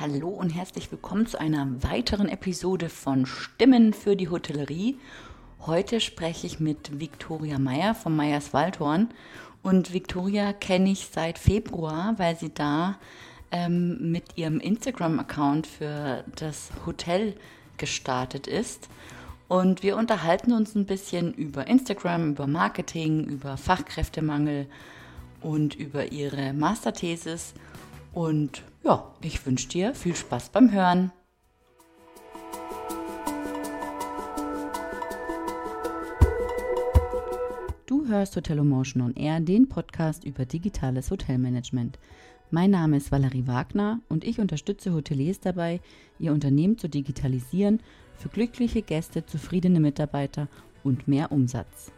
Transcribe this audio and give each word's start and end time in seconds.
Hallo 0.00 0.28
und 0.28 0.50
herzlich 0.50 0.92
willkommen 0.92 1.26
zu 1.26 1.40
einer 1.40 1.66
weiteren 1.82 2.28
Episode 2.28 2.88
von 2.88 3.26
Stimmen 3.26 3.92
für 3.92 4.14
die 4.14 4.28
Hotellerie. 4.28 4.96
Heute 5.66 6.00
spreche 6.00 6.46
ich 6.46 6.60
mit 6.60 7.00
Viktoria 7.00 7.58
Meyer 7.58 7.96
vom 7.96 8.14
Meyers 8.14 8.52
Waldhorn. 8.52 9.08
Und 9.64 9.92
Viktoria 9.92 10.52
kenne 10.52 10.90
ich 10.92 11.08
seit 11.12 11.36
Februar, 11.36 12.14
weil 12.16 12.36
sie 12.36 12.54
da 12.54 12.96
ähm, 13.50 14.12
mit 14.12 14.36
ihrem 14.36 14.60
Instagram-Account 14.60 15.66
für 15.66 16.22
das 16.36 16.70
Hotel 16.86 17.34
gestartet 17.76 18.46
ist. 18.46 18.88
Und 19.48 19.82
wir 19.82 19.96
unterhalten 19.96 20.52
uns 20.52 20.76
ein 20.76 20.86
bisschen 20.86 21.34
über 21.34 21.66
Instagram, 21.66 22.30
über 22.30 22.46
Marketing, 22.46 23.24
über 23.24 23.56
Fachkräftemangel 23.56 24.68
und 25.40 25.74
über 25.74 26.12
ihre 26.12 26.52
Masterthesis. 26.52 27.52
Und 28.12 28.62
ja, 28.84 29.14
ich 29.22 29.44
wünsche 29.44 29.68
dir 29.68 29.94
viel 29.94 30.14
Spaß 30.14 30.50
beim 30.50 30.72
Hören. 30.72 31.12
Du 37.86 38.06
hörst 38.06 38.36
Hotelomotion 38.36 39.02
on 39.02 39.14
Air, 39.16 39.40
den 39.40 39.68
Podcast 39.68 40.24
über 40.24 40.44
digitales 40.44 41.10
Hotelmanagement. 41.10 41.98
Mein 42.50 42.70
Name 42.70 42.96
ist 42.96 43.12
Valerie 43.12 43.46
Wagner 43.46 44.00
und 44.08 44.24
ich 44.24 44.40
unterstütze 44.40 44.94
Hoteliers 44.94 45.40
dabei, 45.40 45.80
ihr 46.18 46.32
Unternehmen 46.32 46.78
zu 46.78 46.88
digitalisieren 46.88 47.80
für 48.16 48.30
glückliche 48.30 48.82
Gäste, 48.82 49.26
zufriedene 49.26 49.80
Mitarbeiter 49.80 50.48
und 50.82 51.08
mehr 51.08 51.30
Umsatz. 51.30 51.92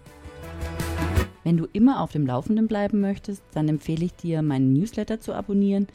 Wenn 1.44 1.56
du 1.56 1.66
immer 1.72 2.00
auf 2.00 2.12
dem 2.12 2.26
Laufenden 2.26 2.66
bleiben 2.66 3.00
möchtest, 3.00 3.42
dann 3.52 3.68
empfehle 3.68 4.04
ich 4.04 4.14
dir, 4.14 4.42
meinen 4.42 4.72
Newsletter 4.72 5.20
zu 5.20 5.32
abonnieren. 5.32 5.86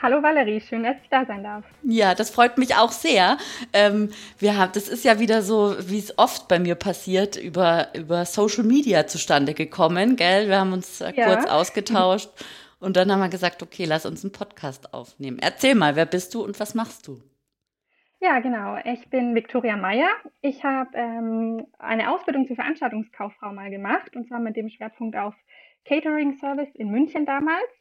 Hallo 0.00 0.22
Valerie, 0.22 0.60
schön, 0.60 0.84
dass 0.84 0.96
ich 1.02 1.08
da 1.08 1.24
sein 1.24 1.42
darf. 1.42 1.64
Ja, 1.82 2.14
das 2.14 2.30
freut 2.30 2.56
mich 2.56 2.76
auch 2.76 2.92
sehr. 2.92 3.36
Ähm, 3.72 4.10
wir 4.38 4.56
haben, 4.56 4.70
das 4.72 4.88
ist 4.88 5.04
ja 5.04 5.18
wieder 5.18 5.42
so, 5.42 5.74
wie 5.90 5.98
es 5.98 6.16
oft 6.16 6.46
bei 6.46 6.60
mir 6.60 6.76
passiert, 6.76 7.34
über, 7.34 7.88
über 7.94 8.24
Social 8.24 8.62
Media 8.62 9.08
zustande 9.08 9.54
gekommen, 9.54 10.14
gell? 10.14 10.48
Wir 10.48 10.60
haben 10.60 10.72
uns 10.72 11.00
äh, 11.00 11.12
ja. 11.16 11.26
kurz 11.26 11.50
ausgetauscht 11.50 12.30
und 12.78 12.96
dann 12.96 13.10
haben 13.10 13.18
wir 13.18 13.28
gesagt, 13.28 13.60
okay, 13.60 13.86
lass 13.86 14.06
uns 14.06 14.22
einen 14.22 14.32
Podcast 14.32 14.94
aufnehmen. 14.94 15.38
Erzähl 15.40 15.74
mal, 15.74 15.96
wer 15.96 16.06
bist 16.06 16.32
du 16.32 16.44
und 16.44 16.60
was 16.60 16.76
machst 16.76 17.08
du? 17.08 17.20
Ja, 18.20 18.38
genau. 18.38 18.76
Ich 18.84 19.10
bin 19.10 19.34
Viktoria 19.34 19.76
Meyer. 19.76 20.10
Ich 20.42 20.62
habe 20.62 20.90
ähm, 20.94 21.66
eine 21.80 22.12
Ausbildung 22.12 22.46
zur 22.46 22.54
Veranstaltungskauffrau 22.54 23.52
mal 23.52 23.70
gemacht 23.70 24.14
und 24.14 24.28
zwar 24.28 24.38
mit 24.38 24.54
dem 24.54 24.68
Schwerpunkt 24.68 25.16
auf 25.16 25.34
Catering 25.84 26.38
Service 26.38 26.72
in 26.74 26.90
München 26.90 27.26
damals. 27.26 27.77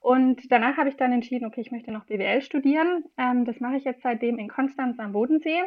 Und 0.00 0.50
danach 0.50 0.78
habe 0.78 0.88
ich 0.88 0.96
dann 0.96 1.12
entschieden, 1.12 1.46
okay, 1.46 1.60
ich 1.60 1.70
möchte 1.70 1.92
noch 1.92 2.06
BWL 2.06 2.40
studieren. 2.42 3.04
Ähm, 3.18 3.44
das 3.44 3.60
mache 3.60 3.76
ich 3.76 3.84
jetzt 3.84 4.02
seitdem 4.02 4.38
in 4.38 4.48
Konstanz 4.48 4.98
am 4.98 5.12
Bodensee 5.12 5.62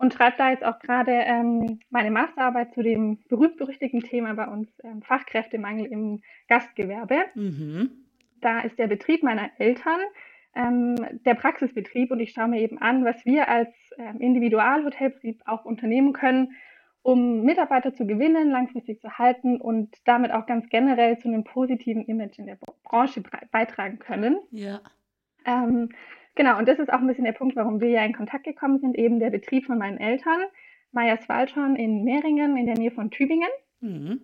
und 0.00 0.14
schreibe 0.14 0.36
da 0.38 0.50
jetzt 0.50 0.64
auch 0.64 0.78
gerade 0.80 1.12
ähm, 1.12 1.78
meine 1.90 2.10
Masterarbeit 2.10 2.72
zu 2.72 2.82
dem 2.82 3.18
berühmt-berüchtigten 3.28 4.00
Thema 4.00 4.34
bei 4.34 4.46
uns, 4.46 4.68
ähm, 4.82 5.02
Fachkräftemangel 5.02 5.86
im 5.86 6.22
Gastgewerbe. 6.48 7.26
Mhm. 7.34 7.90
Da 8.40 8.60
ist 8.60 8.78
der 8.78 8.86
Betrieb 8.86 9.22
meiner 9.22 9.50
Eltern 9.58 10.00
ähm, 10.54 10.96
der 11.26 11.34
Praxisbetrieb 11.34 12.10
und 12.10 12.18
ich 12.18 12.32
schaue 12.32 12.48
mir 12.48 12.60
eben 12.60 12.78
an, 12.78 13.04
was 13.04 13.24
wir 13.26 13.48
als 13.48 13.68
ähm, 13.98 14.20
Individualhotelbetrieb 14.20 15.42
auch 15.46 15.64
unternehmen 15.64 16.12
können, 16.12 16.56
um 17.02 17.42
Mitarbeiter 17.42 17.94
zu 17.94 18.06
gewinnen, 18.06 18.50
langfristig 18.50 19.00
zu 19.00 19.18
halten 19.18 19.60
und 19.60 19.96
damit 20.04 20.32
auch 20.32 20.46
ganz 20.46 20.68
generell 20.68 21.18
zu 21.18 21.28
einem 21.28 21.44
positiven 21.44 22.04
Image 22.04 22.38
in 22.38 22.46
der 22.46 22.58
Branche 22.84 23.22
beitragen 23.50 23.98
können. 23.98 24.38
Ja. 24.50 24.80
Ähm, 25.46 25.90
genau, 26.34 26.58
und 26.58 26.68
das 26.68 26.78
ist 26.78 26.92
auch 26.92 26.98
ein 26.98 27.06
bisschen 27.06 27.24
der 27.24 27.32
Punkt, 27.32 27.56
warum 27.56 27.80
wir 27.80 27.88
ja 27.88 28.04
in 28.04 28.12
Kontakt 28.12 28.44
gekommen 28.44 28.78
sind, 28.80 28.96
eben 28.96 29.18
der 29.18 29.30
Betrieb 29.30 29.64
von 29.64 29.78
meinen 29.78 29.98
Eltern, 29.98 30.42
Meyers 30.92 31.28
Waldhorn 31.28 31.76
in 31.76 32.04
Mehringen 32.04 32.56
in 32.56 32.66
der 32.66 32.76
Nähe 32.76 32.90
von 32.90 33.10
Tübingen. 33.10 33.48
Mhm. 33.80 34.20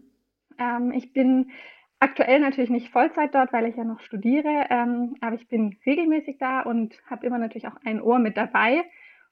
Ähm, 0.58 0.92
ich 0.92 1.12
bin 1.14 1.50
aktuell 1.98 2.40
natürlich 2.40 2.70
nicht 2.70 2.90
Vollzeit 2.90 3.34
dort, 3.34 3.54
weil 3.54 3.66
ich 3.66 3.76
ja 3.76 3.84
noch 3.84 4.00
studiere, 4.00 4.66
ähm, 4.68 5.14
aber 5.22 5.36
ich 5.36 5.48
bin 5.48 5.78
regelmäßig 5.86 6.36
da 6.38 6.60
und 6.60 7.00
habe 7.06 7.26
immer 7.26 7.38
natürlich 7.38 7.68
auch 7.68 7.76
ein 7.84 8.02
Ohr 8.02 8.18
mit 8.18 8.36
dabei 8.36 8.84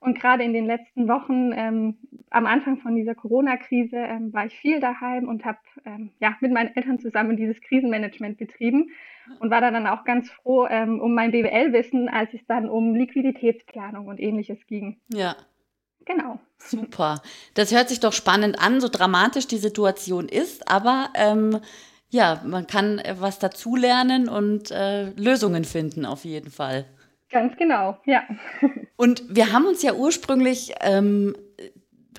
und 0.05 0.21
gerade 0.21 0.45
in 0.45 0.53
den 0.53 0.67
letzten 0.67 1.09
Wochen, 1.09 1.53
ähm, 1.53 1.97
am 2.29 2.45
Anfang 2.45 2.77
von 2.79 2.95
dieser 2.95 3.15
Corona-Krise, 3.15 3.97
ähm, 3.97 4.35
war 4.35 4.45
ich 4.45 4.55
viel 4.55 4.79
daheim 4.79 5.29
und 5.29 5.47
habe 5.47 5.59
ähm, 5.87 6.11
ja, 6.21 6.37
mit 6.41 6.53
meinen 6.53 6.77
Eltern 6.77 6.99
zusammen 6.99 7.39
dieses 7.39 7.59
Krisenmanagement 7.63 8.37
betrieben 8.37 8.91
und 9.41 9.51
war 9.51 9.63
dann 9.63 9.87
auch 9.87 10.05
ganz 10.05 10.31
froh 10.31 10.67
ähm, 10.69 11.01
um 11.01 11.15
mein 11.15 11.31
BWL-Wissen, 11.31 12.11
als 12.11 12.35
es 12.35 12.45
dann 12.47 12.69
um 12.69 12.95
Liquiditätsplanung 12.95 14.07
und 14.07 14.21
ähnliches 14.21 14.59
ging. 14.67 15.01
Ja. 15.09 15.37
Genau. 16.05 16.39
Super. 16.59 17.23
Das 17.55 17.73
hört 17.73 17.89
sich 17.89 17.99
doch 17.99 18.13
spannend 18.13 18.61
an, 18.61 18.83
so 18.83 18.89
dramatisch 18.91 19.47
die 19.47 19.57
Situation 19.57 20.29
ist, 20.29 20.71
aber 20.71 21.09
ähm, 21.15 21.61
ja, 22.11 22.43
man 22.45 22.67
kann 22.67 22.99
äh, 22.99 23.17
was 23.19 23.39
dazulernen 23.39 24.29
und 24.29 24.71
äh, 24.71 25.11
Lösungen 25.13 25.65
finden 25.65 26.05
auf 26.05 26.27
jeden 26.27 26.51
Fall. 26.51 26.85
Ganz 27.35 27.57
genau, 27.57 27.99
ja. 28.05 28.23
Und 28.95 29.25
wir 29.29 29.53
haben 29.53 29.67
uns 29.67 29.83
ja 29.83 29.93
ursprünglich 29.93 30.73
ähm, 30.81 31.35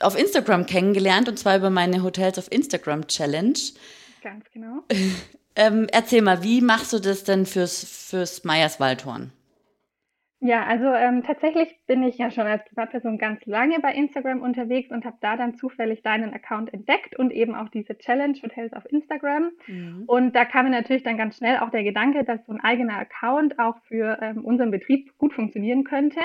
auf 0.01 0.19
Instagram 0.19 0.65
kennengelernt 0.65 1.29
und 1.29 1.39
zwar 1.39 1.55
über 1.55 1.69
meine 1.69 2.03
Hotels 2.03 2.37
auf 2.37 2.51
Instagram 2.51 3.07
Challenge. 3.07 3.57
Ganz 4.21 4.43
genau. 4.51 4.83
ähm, 5.55 5.87
erzähl 5.89 6.21
mal, 6.21 6.43
wie 6.43 6.59
machst 6.59 6.91
du 6.91 6.99
das 6.99 7.23
denn 7.23 7.45
fürs, 7.45 7.85
fürs 7.85 8.43
Meyers 8.43 8.81
Waldhorn? 8.81 9.31
Ja, 10.45 10.63
also 10.67 10.85
ähm, 10.85 11.23
tatsächlich 11.23 11.75
bin 11.87 12.03
ich 12.03 12.19
ja 12.19 12.29
schon 12.29 12.45
als 12.45 12.63
Privatperson 12.65 13.17
ganz 13.17 13.43
lange 13.47 13.79
bei 13.79 13.91
Instagram 13.95 14.41
unterwegs 14.41 14.91
und 14.91 15.03
habe 15.03 15.17
da 15.19 15.37
dann 15.37 15.55
zufällig 15.55 16.03
deinen 16.03 16.35
Account 16.35 16.71
entdeckt 16.71 17.17
und 17.17 17.31
eben 17.31 17.55
auch 17.55 17.67
diese 17.69 17.97
Challenge 17.97 18.37
Hotels 18.43 18.71
auf 18.73 18.85
Instagram. 18.91 19.49
Mhm. 19.65 20.03
Und 20.05 20.35
da 20.35 20.45
kam 20.45 20.65
mir 20.65 20.71
natürlich 20.71 21.01
dann 21.01 21.17
ganz 21.17 21.37
schnell 21.37 21.57
auch 21.57 21.71
der 21.71 21.83
Gedanke, 21.83 22.23
dass 22.23 22.45
so 22.45 22.53
ein 22.53 22.59
eigener 22.59 22.95
Account 22.95 23.57
auch 23.57 23.77
für 23.87 24.19
ähm, 24.21 24.45
unseren 24.45 24.69
Betrieb 24.69 25.17
gut 25.17 25.33
funktionieren 25.33 25.83
könnte. 25.83 26.19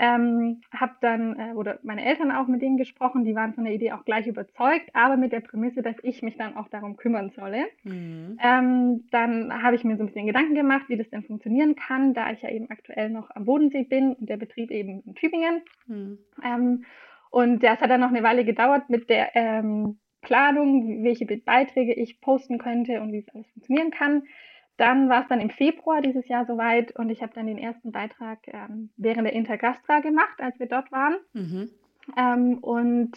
Ähm, 0.00 0.60
habe 0.72 0.92
dann, 1.00 1.38
äh, 1.38 1.52
oder 1.54 1.80
meine 1.82 2.04
Eltern 2.04 2.30
auch 2.30 2.46
mit 2.46 2.62
denen 2.62 2.76
gesprochen, 2.76 3.24
die 3.24 3.34
waren 3.34 3.54
von 3.54 3.64
der 3.64 3.74
Idee 3.74 3.92
auch 3.92 4.04
gleich 4.04 4.28
überzeugt, 4.28 4.90
aber 4.94 5.16
mit 5.16 5.32
der 5.32 5.40
Prämisse, 5.40 5.82
dass 5.82 5.96
ich 6.02 6.22
mich 6.22 6.36
dann 6.36 6.56
auch 6.56 6.68
darum 6.68 6.96
kümmern 6.96 7.30
solle. 7.30 7.66
Mhm. 7.82 8.38
Ähm, 8.40 9.06
dann 9.10 9.62
habe 9.62 9.74
ich 9.74 9.82
mir 9.82 9.96
so 9.96 10.04
ein 10.04 10.06
bisschen 10.06 10.26
Gedanken 10.26 10.54
gemacht, 10.54 10.84
wie 10.88 10.96
das 10.96 11.10
denn 11.10 11.24
funktionieren 11.24 11.74
kann, 11.74 12.14
da 12.14 12.30
ich 12.30 12.42
ja 12.42 12.50
eben 12.50 12.70
aktuell 12.70 13.10
noch 13.10 13.30
am 13.34 13.44
Bodensee 13.44 13.82
bin 13.82 14.12
und 14.12 14.28
der 14.28 14.36
Betrieb 14.36 14.70
eben 14.70 15.02
in 15.04 15.14
Tübingen. 15.16 15.62
Mhm. 15.88 16.18
Ähm, 16.44 16.84
und 17.30 17.62
das 17.62 17.80
hat 17.80 17.90
dann 17.90 18.00
noch 18.00 18.08
eine 18.08 18.22
Weile 18.22 18.44
gedauert 18.44 18.88
mit 18.88 19.10
der 19.10 19.34
ähm, 19.34 19.98
Planung, 20.22 21.04
welche 21.04 21.26
Beiträge 21.26 21.94
ich 21.94 22.20
posten 22.20 22.58
könnte 22.58 23.00
und 23.00 23.12
wie 23.12 23.18
es 23.18 23.28
alles 23.34 23.48
funktionieren 23.50 23.90
kann. 23.90 24.22
Dann 24.78 25.08
war 25.08 25.22
es 25.22 25.28
dann 25.28 25.40
im 25.40 25.50
Februar 25.50 26.00
dieses 26.00 26.26
Jahr 26.28 26.46
soweit 26.46 26.92
und 26.96 27.10
ich 27.10 27.20
habe 27.20 27.34
dann 27.34 27.46
den 27.46 27.58
ersten 27.58 27.90
Beitrag 27.90 28.38
ähm, 28.46 28.90
während 28.96 29.26
der 29.26 29.34
Intergastra 29.34 29.98
gemacht, 29.98 30.40
als 30.40 30.58
wir 30.60 30.66
dort 30.66 30.90
waren. 30.92 31.16
Mhm. 31.32 31.70
Ähm, 32.16 32.58
und 32.58 33.10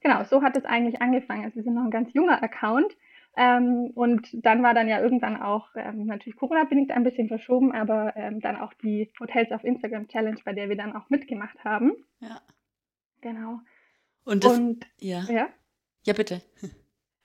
genau, 0.00 0.22
so 0.22 0.40
hat 0.42 0.56
es 0.56 0.64
eigentlich 0.64 1.02
angefangen. 1.02 1.44
Also 1.44 1.56
wir 1.56 1.64
sind 1.64 1.74
noch 1.74 1.82
ein 1.82 1.90
ganz 1.90 2.14
junger 2.14 2.40
Account. 2.42 2.96
Ähm, 3.36 3.90
und 3.96 4.28
dann 4.32 4.62
war 4.62 4.72
dann 4.72 4.86
ja 4.86 5.00
irgendwann 5.00 5.42
auch 5.42 5.68
ähm, 5.74 6.06
natürlich 6.06 6.38
Corona-bedingt 6.38 6.92
ein 6.92 7.02
bisschen 7.02 7.26
verschoben, 7.26 7.72
aber 7.72 8.16
ähm, 8.16 8.40
dann 8.40 8.56
auch 8.56 8.72
die 8.74 9.10
Hotels 9.18 9.50
auf 9.50 9.64
Instagram 9.64 10.06
Challenge, 10.06 10.38
bei 10.44 10.52
der 10.52 10.68
wir 10.68 10.76
dann 10.76 10.94
auch 10.94 11.10
mitgemacht 11.10 11.64
haben. 11.64 11.92
Ja. 12.20 12.40
Genau. 13.20 13.58
Und, 14.24 14.44
das, 14.44 14.56
Und 14.56 14.86
ja. 15.00 15.24
ja. 15.28 15.48
Ja, 16.04 16.12
bitte. 16.12 16.40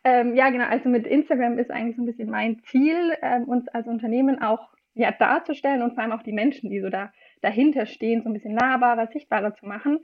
Ähm, 0.10 0.36
ja, 0.36 0.50
genau. 0.50 0.66
Also 0.66 0.90
mit 0.90 1.06
Instagram 1.06 1.60
ist 1.60 1.70
eigentlich 1.70 1.96
so 1.96 2.02
ein 2.02 2.08
bisschen 2.08 2.32
mein 2.32 2.62
Ziel, 2.64 3.16
ähm, 3.22 3.44
uns 3.44 3.68
als 3.68 3.88
Unternehmen 3.88 4.42
auch 4.42 4.70
ja, 4.96 5.12
darzustellen 5.12 5.84
und 5.84 5.94
vor 5.94 6.04
allem 6.04 6.14
auch 6.14 6.24
die 6.24 6.34
Menschen, 6.34 6.70
die 6.72 6.82
so 6.82 6.90
da 6.90 7.12
dahinter 7.42 7.86
stehen, 7.86 8.24
so 8.24 8.30
ein 8.30 8.34
bisschen 8.34 8.56
nahbarer, 8.56 9.08
sichtbarer 9.08 9.54
zu 9.54 9.68
machen. 9.68 10.00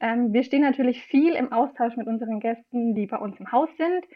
Ähm, 0.00 0.32
wir 0.32 0.44
stehen 0.44 0.62
natürlich 0.62 1.02
viel 1.02 1.34
im 1.34 1.52
Austausch 1.52 1.96
mit 1.96 2.06
unseren 2.06 2.40
Gästen, 2.40 2.94
die 2.94 3.06
bei 3.06 3.18
uns 3.18 3.38
im 3.38 3.52
Haus 3.52 3.68
sind, 3.76 4.06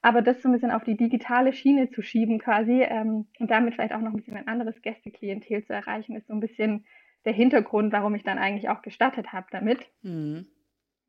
aber 0.00 0.22
das 0.22 0.40
so 0.40 0.48
ein 0.48 0.52
bisschen 0.52 0.70
auf 0.70 0.84
die 0.84 0.96
digitale 0.96 1.52
Schiene 1.52 1.90
zu 1.90 2.00
schieben 2.00 2.38
quasi 2.38 2.82
ähm, 2.82 3.26
und 3.38 3.50
damit 3.50 3.74
vielleicht 3.74 3.92
auch 3.92 4.00
noch 4.00 4.10
ein 4.10 4.16
bisschen 4.16 4.38
ein 4.38 4.48
anderes 4.48 4.80
Gästeklientel 4.80 5.64
zu 5.64 5.74
erreichen, 5.74 6.16
ist 6.16 6.28
so 6.28 6.32
ein 6.32 6.40
bisschen 6.40 6.86
der 7.26 7.34
Hintergrund, 7.34 7.92
warum 7.92 8.14
ich 8.14 8.22
dann 8.22 8.38
eigentlich 8.38 8.70
auch 8.70 8.80
gestartet 8.80 9.32
habe 9.32 9.46
damit. 9.50 9.86
Mhm. 10.02 10.46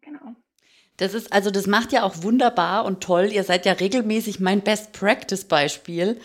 Genau. 0.02 0.36
Das 0.98 1.14
ist, 1.14 1.34
also 1.34 1.52
das 1.52 1.68
macht 1.68 1.92
ja 1.92 2.04
auch 2.04 2.24
wunderbar 2.24 2.86
und 2.86 3.02
toll. 3.02 3.30
Ihr 3.32 3.44
seid 3.44 3.66
ja 3.66 3.74
regelmäßig 3.74 4.40
mein 4.40 4.62
Best 4.62 4.94
Practice 4.94 5.44
Beispiel. 5.44 6.20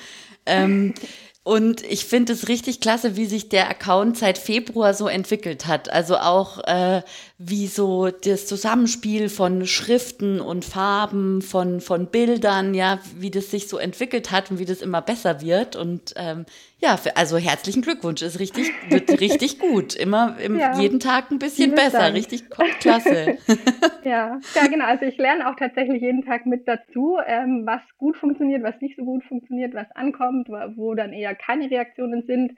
Ähm, 0.47 0.95
Und 1.43 1.83
ich 1.83 2.05
finde 2.05 2.35
es 2.35 2.49
richtig 2.49 2.81
klasse, 2.81 3.17
wie 3.17 3.25
sich 3.25 3.49
der 3.49 3.71
Account 3.71 4.19
seit 4.19 4.37
Februar 4.37 4.93
so 4.93 5.09
entwickelt 5.09 5.67
hat. 5.67 5.91
Also 5.91 6.19
auch 6.19 6.59
äh, 6.65 7.03
wie 7.43 7.69
so 7.69 8.11
das 8.11 8.47
Zusammenspiel 8.47 9.31
von 9.31 9.65
Schriften 9.67 10.43
und 10.43 10.63
Farben, 10.63 11.41
von, 11.41 11.81
von 11.81 12.09
Bildern, 12.09 12.75
ja, 12.75 12.99
wie 13.17 13.31
das 13.31 13.51
sich 13.51 13.67
so 13.67 13.79
entwickelt 13.79 14.31
hat 14.31 14.51
und 14.51 14.59
wie 14.59 14.67
das 14.67 14.83
immer 14.83 15.01
besser 15.01 15.41
wird. 15.41 15.75
Und 15.75 16.13
ähm, 16.17 16.45
ja, 16.81 16.99
für, 16.99 17.17
also 17.17 17.39
herzlichen 17.39 17.81
Glückwunsch, 17.81 18.21
ist 18.21 18.41
richtig, 18.41 18.71
wird 18.91 19.19
richtig 19.23 19.59
gut. 19.59 19.97
Immer 19.97 20.37
im, 20.39 20.59
ja, 20.59 20.79
jeden 20.79 21.01
Tag 21.01 21.31
ein 21.31 21.39
bisschen 21.39 21.75
besser, 21.75 22.01
Dank. 22.01 22.17
richtig 22.17 22.45
klasse. 22.51 23.39
ja. 24.05 24.39
ja, 24.55 24.67
genau. 24.69 24.85
Also 24.85 25.07
ich 25.07 25.17
lerne 25.17 25.49
auch 25.49 25.57
tatsächlich 25.57 26.03
jeden 26.03 26.27
Tag 26.27 26.45
mit 26.45 26.69
dazu, 26.69 27.17
ähm, 27.27 27.63
was 27.65 27.81
gut 27.97 28.19
funktioniert, 28.19 28.63
was 28.63 28.79
nicht 28.83 28.99
so 28.99 29.05
gut 29.07 29.25
funktioniert, 29.25 29.73
was 29.73 29.91
ankommt, 29.93 30.51
wo, 30.51 30.57
wo 30.77 30.95
dann 30.95 31.15
eher 31.15 31.35
keine 31.35 31.71
Reaktionen 31.71 32.23
sind. 32.27 32.53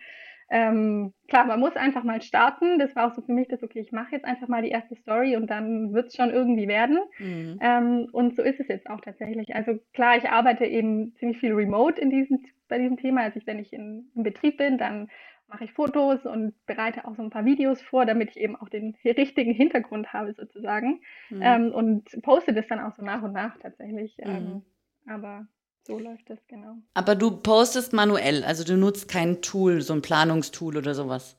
Ähm, 0.54 1.14
klar, 1.28 1.46
man 1.46 1.60
muss 1.60 1.76
einfach 1.76 2.04
mal 2.04 2.20
starten. 2.20 2.78
Das 2.78 2.94
war 2.94 3.06
auch 3.06 3.14
so 3.14 3.22
für 3.22 3.32
mich 3.32 3.48
das, 3.48 3.62
okay, 3.62 3.80
ich 3.80 3.90
mache 3.90 4.12
jetzt 4.12 4.26
einfach 4.26 4.48
mal 4.48 4.60
die 4.60 4.68
erste 4.68 4.94
Story 4.96 5.34
und 5.34 5.48
dann 5.48 5.94
wird 5.94 6.08
es 6.08 6.14
schon 6.14 6.28
irgendwie 6.28 6.68
werden. 6.68 6.98
Mhm. 7.18 7.58
Ähm, 7.62 8.08
und 8.12 8.36
so 8.36 8.42
ist 8.42 8.60
es 8.60 8.68
jetzt 8.68 8.90
auch 8.90 9.00
tatsächlich. 9.00 9.56
Also 9.56 9.78
klar, 9.94 10.18
ich 10.18 10.28
arbeite 10.28 10.66
eben 10.66 11.14
ziemlich 11.14 11.38
viel 11.38 11.54
remote 11.54 11.98
in 11.98 12.10
diesem, 12.10 12.44
bei 12.68 12.76
diesem 12.76 12.98
Thema. 12.98 13.22
Also 13.22 13.38
ich, 13.38 13.46
wenn 13.46 13.60
ich 13.60 13.72
in, 13.72 14.10
in 14.14 14.24
Betrieb 14.24 14.58
bin, 14.58 14.76
dann 14.76 15.08
mache 15.48 15.64
ich 15.64 15.72
Fotos 15.72 16.26
und 16.26 16.54
bereite 16.66 17.06
auch 17.06 17.16
so 17.16 17.22
ein 17.22 17.30
paar 17.30 17.46
Videos 17.46 17.80
vor, 17.80 18.04
damit 18.04 18.32
ich 18.32 18.36
eben 18.36 18.54
auch 18.54 18.68
den 18.68 18.94
richtigen 19.06 19.54
Hintergrund 19.54 20.12
habe 20.12 20.34
sozusagen. 20.34 21.00
Mhm. 21.30 21.40
Ähm, 21.42 21.72
und 21.72 22.22
poste 22.22 22.52
das 22.52 22.66
dann 22.66 22.80
auch 22.80 22.92
so 22.92 23.02
nach 23.02 23.22
und 23.22 23.32
nach 23.32 23.56
tatsächlich. 23.56 24.18
Mhm. 24.18 24.30
Ähm, 24.30 24.62
aber 25.06 25.46
so 25.84 25.98
läuft 25.98 26.30
das, 26.30 26.38
genau. 26.48 26.76
Aber 26.94 27.14
du 27.14 27.30
postest 27.30 27.92
manuell, 27.92 28.44
also 28.44 28.64
du 28.64 28.76
nutzt 28.76 29.08
kein 29.08 29.42
Tool, 29.42 29.80
so 29.80 29.92
ein 29.92 30.02
Planungstool 30.02 30.76
oder 30.76 30.94
sowas? 30.94 31.36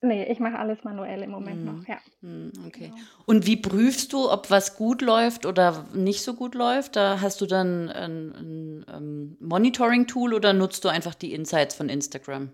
Nee, 0.00 0.30
ich 0.30 0.38
mache 0.38 0.58
alles 0.58 0.84
manuell 0.84 1.22
im 1.22 1.30
Moment 1.30 1.66
hm. 1.66 1.76
noch, 1.76 1.88
ja. 1.88 1.98
Hm, 2.20 2.52
okay. 2.66 2.90
Genau. 2.90 2.96
Und 3.26 3.46
wie 3.46 3.56
prüfst 3.56 4.12
du, 4.12 4.30
ob 4.30 4.48
was 4.50 4.76
gut 4.76 5.02
läuft 5.02 5.44
oder 5.44 5.86
nicht 5.92 6.22
so 6.22 6.34
gut 6.34 6.54
läuft? 6.54 6.94
Da 6.94 7.20
hast 7.20 7.40
du 7.40 7.46
dann 7.46 7.88
ein, 7.88 8.32
ein, 8.32 8.84
ein 8.84 8.96
ähm, 8.96 9.36
Monitoring-Tool 9.40 10.34
oder 10.34 10.52
nutzt 10.52 10.84
du 10.84 10.88
einfach 10.88 11.14
die 11.14 11.32
Insights 11.32 11.74
von 11.74 11.88
Instagram? 11.88 12.52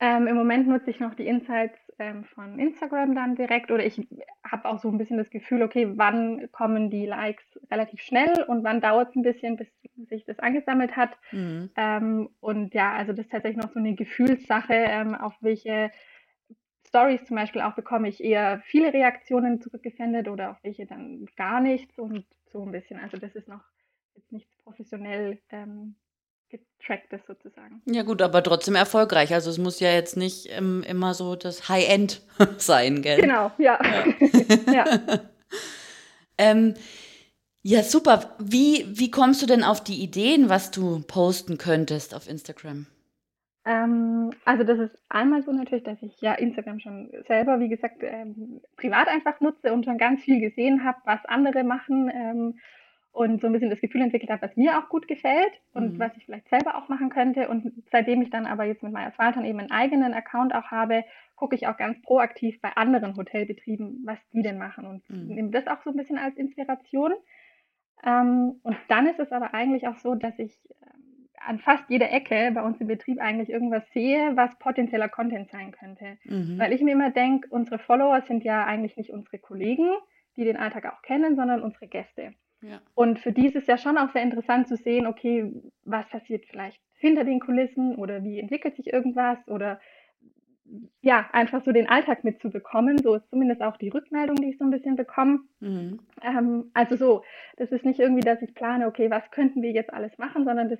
Ähm, 0.00 0.26
Im 0.26 0.36
Moment 0.36 0.66
nutze 0.66 0.90
ich 0.90 1.00
noch 1.00 1.14
die 1.14 1.26
Insights 1.26 1.76
ähm, 2.00 2.24
von 2.24 2.58
Instagram 2.58 3.14
dann 3.14 3.36
direkt 3.36 3.70
oder 3.70 3.84
ich 3.84 4.00
habe 4.42 4.64
auch 4.64 4.78
so 4.80 4.88
ein 4.88 4.98
bisschen 4.98 5.18
das 5.18 5.30
Gefühl, 5.30 5.62
okay, 5.62 5.92
wann 5.94 6.50
kommen 6.50 6.90
die 6.90 7.06
Likes 7.06 7.44
relativ 7.70 8.00
schnell 8.00 8.42
und 8.48 8.64
wann 8.64 8.80
dauert 8.80 9.10
es 9.10 9.16
ein 9.16 9.22
bisschen, 9.22 9.56
bis 9.56 9.68
sich 10.08 10.24
das 10.24 10.38
angesammelt 10.40 10.96
hat. 10.96 11.16
Mhm. 11.30 11.70
Ähm, 11.76 12.30
und 12.40 12.74
ja, 12.74 12.92
also 12.94 13.12
das 13.12 13.26
ist 13.26 13.32
tatsächlich 13.32 13.62
noch 13.62 13.72
so 13.72 13.78
eine 13.78 13.94
Gefühlssache, 13.94 14.74
ähm, 14.74 15.14
auf 15.14 15.34
welche 15.40 15.90
Stories 16.88 17.24
zum 17.24 17.36
Beispiel 17.36 17.62
auch 17.62 17.74
bekomme 17.74 18.08
ich 18.08 18.22
eher 18.22 18.60
viele 18.64 18.92
Reaktionen 18.92 19.60
zurückgesendet 19.60 20.26
oder 20.28 20.50
auf 20.50 20.64
welche 20.64 20.86
dann 20.86 21.26
gar 21.36 21.60
nichts 21.60 21.98
und 21.98 22.26
so 22.46 22.64
ein 22.64 22.72
bisschen. 22.72 22.98
Also 22.98 23.16
das 23.16 23.36
ist 23.36 23.46
noch 23.46 23.62
jetzt 24.16 24.32
nicht 24.32 24.48
professionell 24.64 25.38
ähm, 25.50 25.94
getracktes 26.50 27.20
sozusagen. 27.26 27.82
Ja 27.86 28.02
gut, 28.02 28.22
aber 28.22 28.42
trotzdem 28.42 28.74
erfolgreich. 28.74 29.32
Also 29.32 29.50
es 29.50 29.58
muss 29.58 29.80
ja 29.80 29.92
jetzt 29.92 30.16
nicht 30.16 30.48
ähm, 30.50 30.84
immer 30.86 31.14
so 31.14 31.36
das 31.36 31.68
High-End 31.68 32.22
sein, 32.58 33.02
gell? 33.02 33.20
Genau, 33.20 33.50
ja. 33.58 33.78
Ja, 33.82 34.72
ja. 34.72 34.84
ähm, 36.38 36.74
ja, 37.62 37.82
super. 37.82 38.36
Wie, 38.38 38.86
wie 38.88 39.10
kommst 39.10 39.42
du 39.42 39.46
denn 39.46 39.64
auf 39.64 39.84
die 39.84 40.02
Ideen, 40.02 40.48
was 40.48 40.70
du 40.70 41.02
posten 41.06 41.58
könntest 41.58 42.14
auf 42.14 42.28
Instagram? 42.28 42.86
Ähm, 43.66 44.30
also 44.46 44.64
das 44.64 44.78
ist 44.78 44.98
einmal 45.10 45.42
so 45.42 45.52
natürlich, 45.52 45.84
dass 45.84 46.00
ich 46.02 46.18
ja 46.20 46.32
Instagram 46.34 46.80
schon 46.80 47.10
selber, 47.28 47.60
wie 47.60 47.68
gesagt, 47.68 47.98
ähm, 48.00 48.62
privat 48.76 49.08
einfach 49.08 49.40
nutze 49.40 49.72
und 49.72 49.84
schon 49.84 49.98
ganz 49.98 50.22
viel 50.22 50.40
gesehen 50.40 50.84
habe, 50.84 50.98
was 51.04 51.24
andere 51.26 51.62
machen 51.62 52.10
ähm, 52.12 52.58
und 53.12 53.40
so 53.40 53.48
ein 53.48 53.52
bisschen 53.52 53.70
das 53.70 53.80
Gefühl 53.80 54.02
entwickelt 54.02 54.30
habe, 54.30 54.42
was 54.42 54.56
mir 54.56 54.78
auch 54.78 54.88
gut 54.88 55.08
gefällt 55.08 55.52
und 55.72 55.94
mhm. 55.94 55.98
was 55.98 56.16
ich 56.16 56.24
vielleicht 56.24 56.48
selber 56.48 56.76
auch 56.76 56.88
machen 56.88 57.10
könnte. 57.10 57.48
Und 57.48 57.72
seitdem 57.90 58.22
ich 58.22 58.30
dann 58.30 58.46
aber 58.46 58.64
jetzt 58.64 58.82
mit 58.82 58.92
meiner 58.92 59.12
Vater 59.12 59.42
eben 59.42 59.58
einen 59.58 59.70
eigenen 59.70 60.14
Account 60.14 60.54
auch 60.54 60.70
habe, 60.70 61.04
gucke 61.34 61.56
ich 61.56 61.66
auch 61.66 61.76
ganz 61.76 62.00
proaktiv 62.02 62.60
bei 62.60 62.70
anderen 62.76 63.16
Hotelbetrieben, 63.16 64.02
was 64.04 64.18
die 64.32 64.42
denn 64.42 64.58
machen 64.58 64.86
und 64.86 65.10
mhm. 65.10 65.34
nehme 65.34 65.50
das 65.50 65.66
auch 65.66 65.82
so 65.82 65.90
ein 65.90 65.96
bisschen 65.96 66.18
als 66.18 66.36
Inspiration. 66.36 67.12
Ähm, 68.04 68.60
und 68.62 68.76
dann 68.88 69.06
ist 69.06 69.18
es 69.18 69.32
aber 69.32 69.54
eigentlich 69.54 69.88
auch 69.88 69.96
so, 69.96 70.14
dass 70.14 70.38
ich 70.38 70.56
ähm, 70.82 71.28
an 71.40 71.58
fast 71.58 71.84
jeder 71.88 72.12
Ecke 72.12 72.52
bei 72.54 72.62
uns 72.62 72.80
im 72.80 72.86
Betrieb 72.86 73.20
eigentlich 73.20 73.50
irgendwas 73.50 73.82
sehe, 73.92 74.36
was 74.36 74.56
potenzieller 74.58 75.08
Content 75.08 75.50
sein 75.50 75.72
könnte. 75.72 76.18
Mhm. 76.24 76.58
Weil 76.58 76.72
ich 76.72 76.82
mir 76.82 76.92
immer 76.92 77.10
denke, 77.10 77.48
unsere 77.50 77.78
Follower 77.78 78.22
sind 78.22 78.44
ja 78.44 78.64
eigentlich 78.64 78.96
nicht 78.96 79.10
unsere 79.10 79.38
Kollegen, 79.38 79.88
die 80.36 80.44
den 80.44 80.56
Alltag 80.56 80.86
auch 80.86 81.02
kennen, 81.02 81.36
sondern 81.36 81.62
unsere 81.62 81.88
Gäste. 81.88 82.34
Ja. 82.62 82.80
Und 82.94 83.20
für 83.20 83.32
die 83.32 83.46
ist 83.46 83.56
es 83.56 83.66
ja 83.66 83.78
schon 83.78 83.98
auch 83.98 84.12
sehr 84.12 84.22
interessant 84.22 84.68
zu 84.68 84.76
sehen, 84.76 85.06
okay, 85.06 85.52
was 85.84 86.08
passiert 86.08 86.44
vielleicht 86.46 86.80
hinter 86.94 87.24
den 87.24 87.40
Kulissen 87.40 87.96
oder 87.96 88.22
wie 88.22 88.38
entwickelt 88.38 88.76
sich 88.76 88.92
irgendwas 88.92 89.38
oder 89.46 89.80
ja, 91.00 91.28
einfach 91.32 91.64
so 91.64 91.72
den 91.72 91.88
Alltag 91.88 92.24
mitzubekommen. 92.24 92.98
So 92.98 93.14
ist 93.16 93.28
zumindest 93.30 93.62
auch 93.62 93.76
die 93.76 93.88
Rückmeldung, 93.88 94.36
die 94.36 94.50
ich 94.50 94.58
so 94.58 94.64
ein 94.64 94.70
bisschen 94.70 94.96
bekomme. 94.96 95.40
Mhm. 95.60 96.00
Ähm, 96.22 96.70
also 96.74 96.96
so, 96.96 97.24
das 97.56 97.70
ist 97.72 97.84
nicht 97.84 97.98
irgendwie, 97.98 98.22
dass 98.22 98.42
ich 98.42 98.54
plane, 98.54 98.86
okay, 98.86 99.10
was 99.10 99.28
könnten 99.30 99.62
wir 99.62 99.72
jetzt 99.72 99.92
alles 99.92 100.16
machen, 100.18 100.44
sondern 100.44 100.68
das 100.68 100.78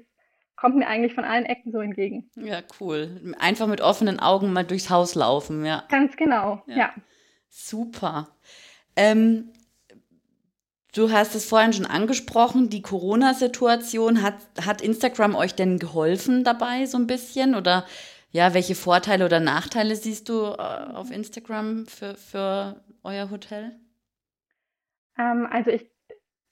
kommt 0.57 0.77
mir 0.77 0.87
eigentlich 0.87 1.15
von 1.15 1.25
allen 1.25 1.47
Ecken 1.47 1.73
so 1.73 1.81
entgegen. 1.81 2.31
Ja, 2.37 2.61
cool. 2.81 3.35
Einfach 3.39 3.67
mit 3.67 3.81
offenen 3.81 4.21
Augen 4.21 4.53
mal 4.53 4.65
durchs 4.65 4.91
Haus 4.91 5.15
laufen, 5.15 5.65
ja. 5.65 5.85
Ganz 5.89 6.17
genau, 6.17 6.63
ja. 6.67 6.77
ja. 6.77 6.95
Super. 7.49 8.29
Ähm, 8.95 9.51
du 10.95 11.11
hast 11.11 11.35
es 11.35 11.49
vorhin 11.49 11.73
schon 11.73 11.87
angesprochen, 11.87 12.69
die 12.69 12.83
Corona-Situation. 12.83 14.23
Hat, 14.23 14.35
hat 14.65 14.83
Instagram 14.83 15.35
euch 15.35 15.55
denn 15.55 15.79
geholfen 15.79 16.45
dabei 16.45 16.87
so 16.87 16.99
ein 16.99 17.07
bisschen? 17.07 17.55
Oder 17.55 17.85
ja, 18.31 18.55
welche 18.55 18.75
Vorteile 18.75 19.25
oder 19.25 19.41
Nachteile 19.41 19.97
siehst 19.97 20.29
du 20.29 20.45
äh, 20.45 20.93
auf 20.95 21.11
Instagram 21.11 21.87
für, 21.87 22.15
für 22.15 22.81
euer 23.03 23.31
Hotel? 23.31 23.73
Ähm, 25.19 25.49
also 25.51 25.71
ich 25.71 25.91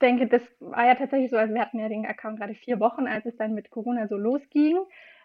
denke, 0.01 0.27
das 0.27 0.43
war 0.61 0.87
ja 0.87 0.95
tatsächlich 0.95 1.31
so, 1.31 1.37
also 1.37 1.55
wir 1.55 1.61
hatten 1.61 1.79
ja 1.79 1.89
den 1.89 2.07
Account 2.07 2.39
gerade 2.39 2.55
vier 2.55 2.81
Wochen, 2.81 3.07
als 3.07 3.27
es 3.27 3.37
dann 3.37 3.55
mit 3.55 3.71
Corona 3.71 4.09
so 4.09 4.17
losging. 4.17 4.77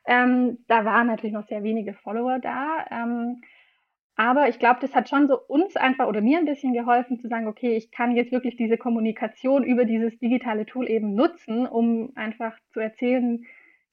Ähm, 0.06 0.60
da 0.68 0.86
waren 0.86 1.08
natürlich 1.08 1.34
noch 1.34 1.48
sehr 1.48 1.64
wenige 1.64 1.94
Follower 1.94 2.40
da. 2.40 2.86
Ähm, 2.92 3.42
aber 4.16 4.48
ich 4.48 4.60
glaube, 4.60 4.80
das 4.80 4.94
hat 4.94 5.10
schon 5.10 5.28
so 5.28 5.40
uns 5.40 5.76
einfach 5.76 6.08
oder 6.08 6.22
mir 6.22 6.38
ein 6.38 6.46
bisschen 6.46 6.74
geholfen 6.74 7.20
zu 7.20 7.28
sagen, 7.28 7.48
okay, 7.48 7.76
ich 7.76 7.92
kann 7.92 8.16
jetzt 8.16 8.32
wirklich 8.32 8.56
diese 8.56 8.78
Kommunikation 8.78 9.64
über 9.64 9.86
dieses 9.86 10.18
digitale 10.20 10.66
Tool 10.66 10.90
eben 10.90 11.16
nutzen, 11.16 11.66
um 11.66 12.12
einfach 12.16 12.56
zu 12.72 12.80
erzählen, 12.80 13.44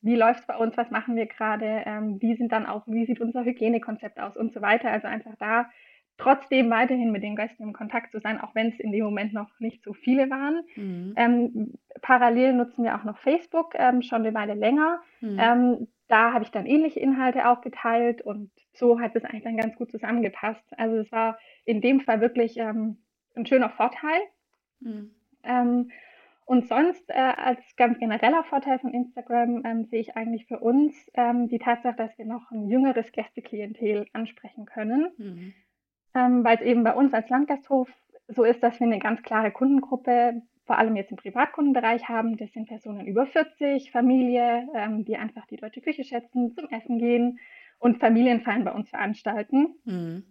wie 0.02 0.16
läuft 0.16 0.40
es 0.40 0.46
bei 0.46 0.56
uns, 0.56 0.76
was 0.76 0.90
machen 0.90 1.16
wir 1.16 1.26
gerade, 1.26 1.82
ähm, 1.86 2.20
wie 2.20 2.34
sind 2.36 2.52
dann 2.52 2.66
auch, 2.66 2.86
wie 2.86 3.06
sieht 3.06 3.20
unser 3.20 3.44
Hygienekonzept 3.44 4.20
aus 4.20 4.36
und 4.36 4.52
so 4.52 4.62
weiter. 4.62 4.90
Also 4.90 5.08
einfach 5.08 5.34
da 5.38 5.70
trotzdem 6.18 6.70
weiterhin 6.70 7.12
mit 7.12 7.22
den 7.22 7.36
Gästen 7.36 7.62
im 7.62 7.72
Kontakt 7.72 8.12
zu 8.12 8.20
sein, 8.20 8.40
auch 8.40 8.54
wenn 8.54 8.68
es 8.68 8.78
in 8.78 8.92
dem 8.92 9.04
Moment 9.04 9.32
noch 9.32 9.48
nicht 9.58 9.82
so 9.82 9.94
viele 9.94 10.28
waren. 10.30 10.62
Mhm. 10.76 11.14
Ähm, 11.16 11.72
parallel 12.02 12.52
nutzen 12.52 12.84
wir 12.84 12.94
auch 12.96 13.04
noch 13.04 13.18
Facebook 13.18 13.74
ähm, 13.74 14.02
schon 14.02 14.18
eine 14.18 14.34
Weile 14.34 14.54
länger. 14.54 15.00
Mhm. 15.20 15.38
Ähm, 15.38 15.88
da 16.08 16.32
habe 16.32 16.44
ich 16.44 16.50
dann 16.50 16.66
ähnliche 16.66 17.00
Inhalte 17.00 17.48
auch 17.48 17.62
geteilt 17.62 18.20
und 18.20 18.50
so 18.72 19.00
hat 19.00 19.16
es 19.16 19.24
eigentlich 19.24 19.44
dann 19.44 19.56
ganz 19.56 19.76
gut 19.76 19.90
zusammengepasst. 19.90 20.64
Also 20.78 20.96
es 20.96 21.10
war 21.12 21.38
in 21.64 21.80
dem 21.80 22.00
Fall 22.00 22.20
wirklich 22.20 22.56
ähm, 22.56 22.98
ein 23.34 23.46
schöner 23.46 23.70
Vorteil. 23.70 24.20
Mhm. 24.80 25.10
Ähm, 25.42 25.90
Und 26.46 26.66
sonst 26.66 27.08
äh, 27.10 27.14
als 27.14 27.60
ganz 27.76 27.98
genereller 28.00 28.42
Vorteil 28.42 28.80
von 28.80 28.92
Instagram 28.92 29.62
ähm, 29.64 29.84
sehe 29.84 30.00
ich 30.00 30.16
eigentlich 30.16 30.46
für 30.46 30.58
uns 30.58 30.94
ähm, 31.14 31.48
die 31.48 31.60
Tatsache, 31.60 31.94
dass 31.96 32.18
wir 32.18 32.24
noch 32.24 32.50
ein 32.50 32.68
jüngeres 32.68 33.12
Gästeklientel 33.12 34.06
ansprechen 34.12 34.66
können, 34.66 35.12
mhm. 35.16 35.54
ähm, 36.14 36.42
weil 36.42 36.56
es 36.56 36.62
eben 36.62 36.82
bei 36.82 36.92
uns 36.92 37.14
als 37.14 37.28
Landgasthof 37.28 37.88
so 38.26 38.42
ist, 38.42 38.62
dass 38.64 38.80
wir 38.80 38.86
eine 38.88 38.98
ganz 38.98 39.22
klare 39.22 39.52
Kundengruppe, 39.52 40.42
vor 40.66 40.76
allem 40.76 40.96
jetzt 40.96 41.12
im 41.12 41.18
Privatkundenbereich 41.18 42.08
haben. 42.08 42.36
Das 42.36 42.52
sind 42.52 42.66
Personen 42.66 43.06
über 43.06 43.26
40, 43.26 43.92
Familie, 43.92 44.68
ähm, 44.74 45.04
die 45.04 45.16
einfach 45.16 45.46
die 45.46 45.56
deutsche 45.56 45.82
Küche 45.82 46.02
schätzen, 46.02 46.52
zum 46.56 46.68
Essen 46.70 46.98
gehen 46.98 47.38
und 47.80 47.99
Familienfeiern 47.99 48.62
bei 48.62 48.72
uns 48.72 48.88
veranstalten. 48.88 49.75
Mhm 49.84 50.22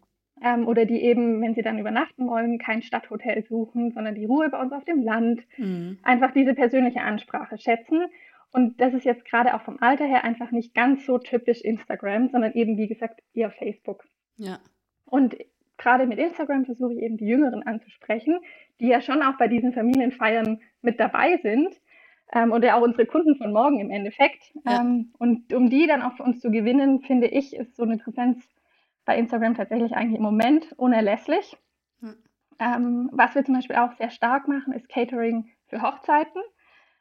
ähm, 0.42 0.68
oder 0.68 0.86
die 0.86 1.02
eben, 1.02 1.42
wenn 1.42 1.54
sie 1.54 1.62
dann 1.62 1.80
übernachten 1.80 2.28
wollen, 2.28 2.60
kein 2.60 2.82
Stadthotel 2.82 3.44
suchen, 3.44 3.92
sondern 3.92 4.16
die 4.16 4.26
Ruhe 4.26 4.50
bei 4.50 4.60
uns 4.60 4.72
auf 4.72 4.86
dem 4.86 5.04
Land. 5.04 5.42
Mhm. 5.58 6.00
Einfach 6.04 6.32
diese 6.32 6.54
persönliche 6.54 7.02
Ansprache 7.02 7.58
schätzen. 7.58 8.06
Und 8.52 8.82
das 8.82 8.94
ist 8.94 9.06
jetzt 9.06 9.26
gerade 9.26 9.54
auch 9.54 9.62
vom 9.62 9.78
Alter 9.80 10.06
her 10.06 10.24
einfach 10.24 10.52
nicht 10.52 10.74
ganz 10.74 11.06
so 11.06 11.20
typisch 11.20 11.62
Instagram, 11.62 12.30
sondern 12.30 12.54
eben, 12.54 12.78
wie 12.78 12.88
gesagt, 12.88 13.22
eher 13.34 13.52
Facebook. 13.52 14.06
Ja. 14.38 14.60
Und 15.06 15.36
gerade 15.78 16.08
mit 16.08 16.18
Instagram 16.18 16.66
versuche 16.66 16.94
ich 16.94 17.02
eben 17.02 17.18
die 17.18 17.28
Jüngeren 17.28 17.64
anzusprechen, 17.64 18.40
die 18.80 18.88
ja 18.88 19.02
schon 19.02 19.22
auch 19.22 19.38
bei 19.38 19.48
diesen 19.48 19.74
Familienfeiern 19.74 20.62
mit 20.82 21.00
dabei 21.00 21.38
sind. 21.44 21.70
Ähm, 22.32 22.52
und 22.52 22.64
ja 22.64 22.78
auch 22.78 22.82
unsere 22.82 23.06
Kunden 23.06 23.36
von 23.36 23.52
morgen 23.52 23.80
im 23.80 23.90
Endeffekt. 23.90 24.54
Ja. 24.66 24.82
Ähm, 24.82 25.14
und 25.18 25.52
um 25.54 25.70
die 25.70 25.88
dann 25.88 26.02
auch 26.02 26.14
für 26.14 26.24
uns 26.24 26.40
zu 26.42 26.52
gewinnen, 26.52 27.02
finde 27.02 27.28
ich, 27.28 27.56
ist 27.56 27.76
so 27.76 27.84
eine 27.84 27.98
Präsenz 27.98 28.48
bei 29.06 29.18
Instagram 29.18 29.56
tatsächlich 29.56 29.94
eigentlich 29.94 30.18
im 30.18 30.24
Moment 30.24 30.74
unerlässlich. 30.78 31.58
Hm. 32.02 32.16
Ähm, 32.60 33.10
was 33.12 33.34
wir 33.34 33.44
zum 33.44 33.56
Beispiel 33.56 33.78
auch 33.78 33.94
sehr 33.94 34.12
stark 34.12 34.48
machen, 34.48 34.74
ist 34.74 34.90
Catering 34.90 35.50
für 35.68 35.82
Hochzeiten. 35.82 36.42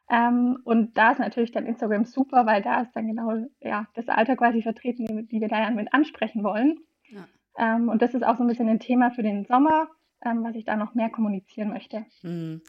Ähm, 0.09 0.59
und 0.63 0.97
da 0.97 1.11
ist 1.11 1.19
natürlich 1.19 1.51
dann 1.51 1.67
Instagram 1.67 2.05
super, 2.05 2.47
weil 2.47 2.63
da 2.63 2.81
ist 2.81 2.95
dann 2.95 3.07
genau 3.07 3.45
ja, 3.61 3.85
das 3.93 4.07
Alter 4.07 4.35
quasi 4.35 4.63
vertreten, 4.63 5.05
die, 5.05 5.27
die 5.27 5.41
wir 5.41 5.47
da 5.47 5.61
ja 5.61 5.69
mit 5.69 5.93
ansprechen 5.93 6.43
wollen. 6.43 6.79
Ja. 7.09 7.27
Ähm, 7.59 7.89
und 7.89 8.01
das 8.01 8.15
ist 8.15 8.23
auch 8.23 8.37
so 8.37 8.43
ein 8.43 8.47
bisschen 8.47 8.69
ein 8.69 8.79
Thema 8.79 9.11
für 9.11 9.21
den 9.21 9.45
Sommer, 9.45 9.89
ähm, 10.25 10.43
was 10.43 10.55
ich 10.55 10.65
da 10.65 10.75
noch 10.75 10.95
mehr 10.95 11.09
kommunizieren 11.09 11.69
möchte. 11.69 12.05
Hm. 12.21 12.61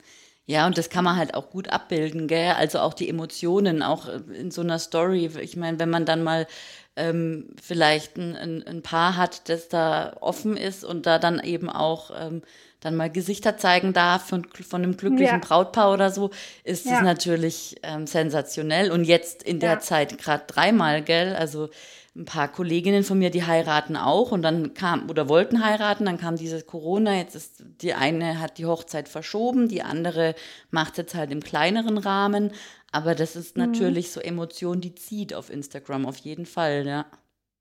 Ja, 0.50 0.66
und 0.66 0.76
das 0.76 0.90
kann 0.90 1.04
man 1.04 1.14
halt 1.14 1.34
auch 1.34 1.48
gut 1.50 1.68
abbilden, 1.68 2.26
gell? 2.26 2.54
Also 2.58 2.80
auch 2.80 2.92
die 2.92 3.08
Emotionen, 3.08 3.84
auch 3.84 4.08
in 4.08 4.50
so 4.50 4.62
einer 4.62 4.80
Story. 4.80 5.30
Ich 5.40 5.56
meine, 5.56 5.78
wenn 5.78 5.90
man 5.90 6.04
dann 6.04 6.24
mal 6.24 6.48
ähm, 6.96 7.50
vielleicht 7.62 8.16
ein, 8.16 8.34
ein, 8.34 8.66
ein, 8.66 8.82
Paar 8.82 9.16
hat, 9.16 9.48
das 9.48 9.68
da 9.68 10.16
offen 10.20 10.56
ist 10.56 10.82
und 10.82 11.06
da 11.06 11.20
dann 11.20 11.38
eben 11.38 11.70
auch 11.70 12.10
ähm, 12.20 12.42
dann 12.80 12.96
mal 12.96 13.10
Gesichter 13.10 13.58
zeigen 13.58 13.92
darf 13.92 14.26
von, 14.26 14.44
von 14.68 14.82
einem 14.82 14.96
glücklichen 14.96 15.40
ja. 15.40 15.46
Brautpaar 15.46 15.92
oder 15.92 16.10
so, 16.10 16.30
ist 16.64 16.84
ja. 16.84 16.94
das 16.94 17.02
natürlich 17.02 17.76
ähm, 17.84 18.08
sensationell. 18.08 18.90
Und 18.90 19.04
jetzt 19.04 19.44
in 19.44 19.60
der 19.60 19.74
ja. 19.74 19.78
Zeit 19.78 20.18
gerade 20.18 20.42
dreimal, 20.48 21.02
gell? 21.02 21.36
Also 21.36 21.68
ein 22.16 22.24
paar 22.24 22.48
Kolleginnen 22.48 23.04
von 23.04 23.18
mir, 23.18 23.30
die 23.30 23.44
heiraten 23.44 23.96
auch 23.96 24.32
und 24.32 24.42
dann 24.42 24.74
kam 24.74 25.08
oder 25.08 25.28
wollten 25.28 25.64
heiraten, 25.64 26.04
dann 26.04 26.18
kam 26.18 26.36
dieses 26.36 26.66
Corona, 26.66 27.16
jetzt 27.16 27.36
ist 27.36 27.64
die 27.82 27.94
eine 27.94 28.40
hat 28.40 28.58
die 28.58 28.66
Hochzeit 28.66 29.08
verschoben, 29.08 29.68
die 29.68 29.82
andere 29.82 30.34
macht 30.70 30.92
es 30.92 30.98
jetzt 30.98 31.14
halt 31.14 31.30
im 31.30 31.40
kleineren 31.40 31.98
Rahmen, 31.98 32.50
aber 32.90 33.14
das 33.14 33.36
ist 33.36 33.56
mhm. 33.56 33.66
natürlich 33.66 34.10
so 34.10 34.20
Emotion, 34.20 34.80
die 34.80 34.94
zieht 34.94 35.34
auf 35.34 35.50
Instagram 35.50 36.04
auf 36.04 36.16
jeden 36.16 36.46
Fall, 36.46 36.84
ja. 36.86 37.06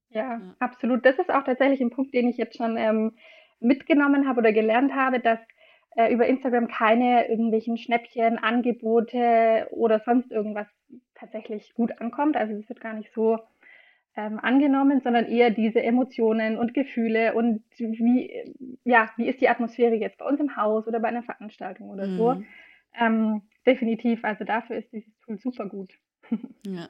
Ja, 0.10 0.22
ja. 0.22 0.42
absolut. 0.60 1.06
Das 1.06 1.20
ist 1.20 1.30
auch 1.30 1.44
tatsächlich 1.44 1.82
ein 1.82 1.92
Punkt, 1.92 2.14
den 2.14 2.28
ich 2.28 2.38
jetzt 2.38 2.58
schon 2.58 2.78
ähm, 2.78 3.14
mitgenommen 3.60 4.28
habe 4.28 4.40
oder 4.40 4.52
gelernt 4.52 4.94
habe, 4.94 5.20
dass 5.20 5.40
äh, 5.96 6.12
über 6.12 6.26
Instagram 6.26 6.68
keine 6.68 7.28
irgendwelchen 7.30 7.78
Schnäppchen, 7.78 8.40
Angebote 8.40 9.68
oder 9.72 10.00
sonst 10.00 10.32
irgendwas 10.32 10.68
tatsächlich 11.14 11.74
gut 11.74 12.00
ankommt. 12.02 12.38
Also 12.38 12.54
es 12.54 12.68
wird 12.70 12.82
gar 12.82 12.94
nicht 12.94 13.12
so 13.14 13.38
ähm, 14.16 14.40
angenommen, 14.40 15.02
sondern 15.02 15.26
eher 15.26 15.50
diese 15.50 15.82
Emotionen 15.82 16.58
und 16.58 16.74
Gefühle 16.74 17.34
und 17.34 17.64
wie, 17.78 18.32
ja, 18.84 19.10
wie 19.18 19.28
ist 19.28 19.42
die 19.42 19.50
Atmosphäre 19.50 19.96
jetzt 19.96 20.18
bei 20.18 20.26
uns 20.26 20.40
im 20.40 20.56
Haus 20.56 20.88
oder 20.88 21.00
bei 21.00 21.08
einer 21.08 21.24
Veranstaltung 21.24 21.90
oder 21.90 22.08
mhm. 22.08 22.18
so. 22.18 22.44
Ähm, 23.00 23.42
definitiv, 23.66 24.24
also 24.24 24.44
dafür 24.44 24.78
ist 24.78 24.92
dieses 24.92 25.18
Tool 25.20 25.38
super 25.38 25.68
gut. 25.68 25.94
Ja. 26.66 26.90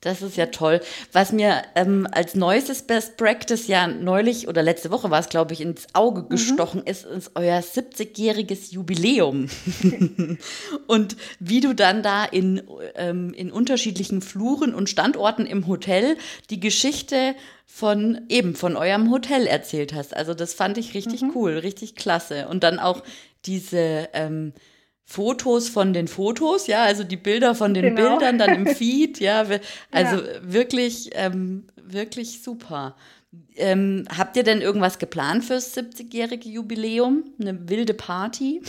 Das 0.00 0.20
ist 0.20 0.36
ja 0.36 0.46
toll. 0.46 0.80
Was 1.12 1.32
mir 1.32 1.62
ähm, 1.74 2.06
als 2.12 2.34
neuestes 2.34 2.82
Best 2.82 3.16
Practice 3.16 3.66
ja 3.66 3.86
neulich 3.86 4.46
oder 4.46 4.62
letzte 4.62 4.90
Woche 4.90 5.10
war 5.10 5.20
es, 5.20 5.30
glaube 5.30 5.54
ich, 5.54 5.62
ins 5.62 5.86
Auge 5.94 6.22
mhm. 6.22 6.28
gestochen 6.28 6.80
mhm. 6.82 6.86
ist, 6.86 7.06
ist 7.06 7.30
euer 7.34 7.58
70-jähriges 7.60 8.72
Jubiläum. 8.72 9.48
und 10.86 11.16
wie 11.40 11.60
du 11.60 11.74
dann 11.74 12.02
da 12.02 12.24
in, 12.24 12.62
ähm, 12.94 13.32
in 13.32 13.50
unterschiedlichen 13.50 14.20
Fluren 14.20 14.74
und 14.74 14.90
Standorten 14.90 15.46
im 15.46 15.66
Hotel 15.66 16.18
die 16.50 16.60
Geschichte 16.60 17.34
von 17.64 18.20
eben 18.28 18.54
von 18.54 18.76
eurem 18.76 19.10
Hotel 19.10 19.46
erzählt 19.46 19.94
hast. 19.94 20.14
Also 20.14 20.34
das 20.34 20.52
fand 20.52 20.76
ich 20.76 20.94
richtig 20.94 21.22
mhm. 21.22 21.32
cool, 21.34 21.52
richtig 21.58 21.96
klasse. 21.96 22.48
Und 22.48 22.64
dann 22.64 22.78
auch 22.78 23.02
diese 23.46 24.10
ähm, 24.12 24.52
Fotos 25.08 25.68
von 25.68 25.92
den 25.92 26.08
Fotos, 26.08 26.66
ja, 26.66 26.82
also 26.82 27.04
die 27.04 27.16
Bilder 27.16 27.54
von 27.54 27.74
den 27.74 27.94
genau. 27.94 28.18
Bildern 28.18 28.38
dann 28.38 28.54
im 28.54 28.66
Feed, 28.74 29.20
ja, 29.20 29.44
also 29.92 30.16
ja. 30.16 30.22
wirklich, 30.42 31.10
ähm, 31.14 31.68
wirklich 31.76 32.42
super. 32.42 32.96
Ähm, 33.56 34.04
habt 34.16 34.36
ihr 34.36 34.42
denn 34.42 34.60
irgendwas 34.60 34.98
geplant 34.98 35.44
fürs 35.44 35.76
70-jährige 35.76 36.48
Jubiläum? 36.48 37.24
Eine 37.40 37.68
wilde 37.68 37.94
Party? 37.94 38.60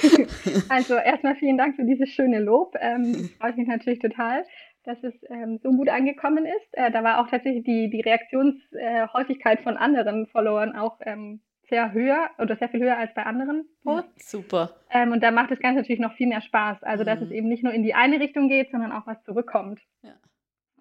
also 0.68 0.94
erstmal 0.96 1.36
vielen 1.36 1.56
Dank 1.56 1.76
für 1.76 1.84
dieses 1.84 2.10
schöne 2.10 2.40
Lob. 2.40 2.74
Ähm, 2.80 3.30
freut 3.40 3.56
mich 3.56 3.68
natürlich 3.68 4.00
total, 4.00 4.44
dass 4.84 5.02
es 5.02 5.14
ähm, 5.30 5.58
so 5.62 5.70
gut 5.70 5.88
angekommen 5.88 6.44
ist. 6.44 6.68
Äh, 6.72 6.90
da 6.90 7.02
war 7.02 7.20
auch 7.20 7.30
tatsächlich 7.30 7.64
die, 7.64 7.88
die 7.88 8.00
Reaktionshäufigkeit 8.00 9.60
von 9.62 9.76
anderen 9.76 10.26
Followern 10.26 10.76
auch 10.76 10.98
ähm, 11.04 11.40
sehr 11.68 11.92
höher 11.92 12.30
oder 12.38 12.56
sehr 12.56 12.68
viel 12.68 12.80
höher 12.80 12.96
als 12.96 13.12
bei 13.14 13.24
anderen 13.24 13.66
Posts. 13.82 14.30
Super. 14.30 14.70
Ähm, 14.90 15.12
und 15.12 15.22
da 15.22 15.30
macht 15.30 15.50
das 15.50 15.60
Ganze 15.60 15.80
natürlich 15.80 16.00
noch 16.00 16.14
viel 16.14 16.26
mehr 16.26 16.40
Spaß. 16.40 16.82
Also, 16.82 17.04
dass 17.04 17.20
mhm. 17.20 17.26
es 17.26 17.32
eben 17.32 17.48
nicht 17.48 17.62
nur 17.62 17.72
in 17.72 17.82
die 17.82 17.94
eine 17.94 18.20
Richtung 18.20 18.48
geht, 18.48 18.70
sondern 18.70 18.92
auch 18.92 19.06
was 19.06 19.22
zurückkommt. 19.24 19.80
Ja. 20.02 20.14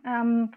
Ähm, 0.06 0.52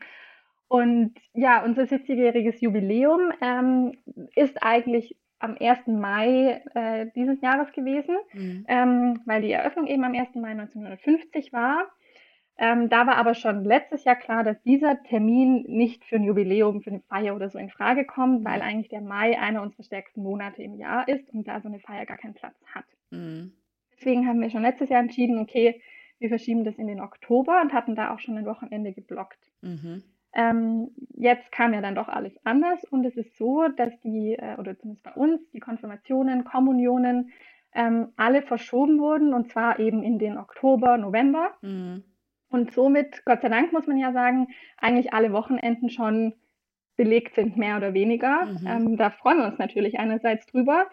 und 0.68 1.14
ja, 1.34 1.64
unser 1.64 1.82
70-jähriges 1.82 2.60
Jubiläum 2.60 3.32
ähm, 3.40 3.98
ist 4.36 4.62
eigentlich 4.62 5.16
am 5.40 5.56
1. 5.58 5.86
Mai 5.88 6.62
äh, 6.74 7.06
dieses 7.16 7.40
Jahres 7.40 7.72
gewesen, 7.72 8.16
mhm. 8.32 8.64
ähm, 8.68 9.20
weil 9.24 9.42
die 9.42 9.50
Eröffnung 9.50 9.86
eben 9.86 10.04
am 10.04 10.14
1. 10.14 10.34
Mai 10.36 10.50
1950 10.50 11.52
war. 11.52 11.90
Ähm, 12.62 12.90
da 12.90 13.06
war 13.06 13.16
aber 13.16 13.32
schon 13.32 13.64
letztes 13.64 14.04
Jahr 14.04 14.16
klar, 14.16 14.44
dass 14.44 14.62
dieser 14.64 15.02
Termin 15.04 15.64
nicht 15.66 16.04
für 16.04 16.16
ein 16.16 16.24
Jubiläum, 16.24 16.82
für 16.82 16.90
eine 16.90 17.00
Feier 17.00 17.34
oder 17.34 17.48
so 17.48 17.58
in 17.58 17.70
Frage 17.70 18.04
kommt, 18.04 18.44
weil 18.44 18.60
eigentlich 18.60 18.90
der 18.90 19.00
Mai 19.00 19.40
einer 19.40 19.62
unserer 19.62 19.82
stärksten 19.82 20.22
Monate 20.22 20.62
im 20.62 20.74
Jahr 20.74 21.08
ist 21.08 21.32
und 21.32 21.48
da 21.48 21.62
so 21.62 21.68
eine 21.68 21.80
Feier 21.80 22.04
gar 22.04 22.18
keinen 22.18 22.34
Platz 22.34 22.54
hat. 22.74 22.84
Mhm. 23.10 23.54
Deswegen 23.96 24.28
haben 24.28 24.42
wir 24.42 24.50
schon 24.50 24.60
letztes 24.60 24.90
Jahr 24.90 25.00
entschieden, 25.00 25.38
okay, 25.38 25.80
wir 26.18 26.28
verschieben 26.28 26.64
das 26.64 26.76
in 26.76 26.86
den 26.86 27.00
Oktober 27.00 27.62
und 27.62 27.72
hatten 27.72 27.94
da 27.94 28.12
auch 28.12 28.18
schon 28.18 28.36
ein 28.36 28.44
Wochenende 28.44 28.92
geblockt. 28.92 29.40
Mhm. 29.62 30.02
Ähm, 30.34 30.90
jetzt 31.14 31.50
kam 31.52 31.72
ja 31.72 31.80
dann 31.80 31.94
doch 31.94 32.08
alles 32.08 32.34
anders 32.44 32.84
und 32.84 33.06
es 33.06 33.16
ist 33.16 33.38
so, 33.38 33.68
dass 33.68 33.98
die, 34.02 34.34
äh, 34.38 34.56
oder 34.58 34.78
zumindest 34.78 35.02
bei 35.02 35.14
uns, 35.14 35.40
die 35.52 35.60
Konfirmationen, 35.60 36.44
Kommunionen, 36.44 37.30
ähm, 37.72 38.08
alle 38.16 38.42
verschoben 38.42 38.98
wurden 38.98 39.32
und 39.32 39.50
zwar 39.50 39.78
eben 39.78 40.02
in 40.02 40.18
den 40.18 40.36
Oktober, 40.36 40.98
November. 40.98 41.52
Mhm. 41.62 42.04
Und 42.50 42.72
somit, 42.72 43.24
Gott 43.24 43.42
sei 43.42 43.48
Dank 43.48 43.72
muss 43.72 43.86
man 43.86 43.96
ja 43.96 44.12
sagen, 44.12 44.48
eigentlich 44.76 45.12
alle 45.12 45.32
Wochenenden 45.32 45.88
schon 45.88 46.34
belegt 46.96 47.34
sind, 47.34 47.56
mehr 47.56 47.76
oder 47.76 47.94
weniger. 47.94 48.44
Mhm. 48.44 48.66
Ähm, 48.66 48.96
da 48.96 49.10
freuen 49.10 49.38
wir 49.38 49.46
uns 49.46 49.58
natürlich 49.58 49.98
einerseits 49.98 50.46
drüber. 50.46 50.86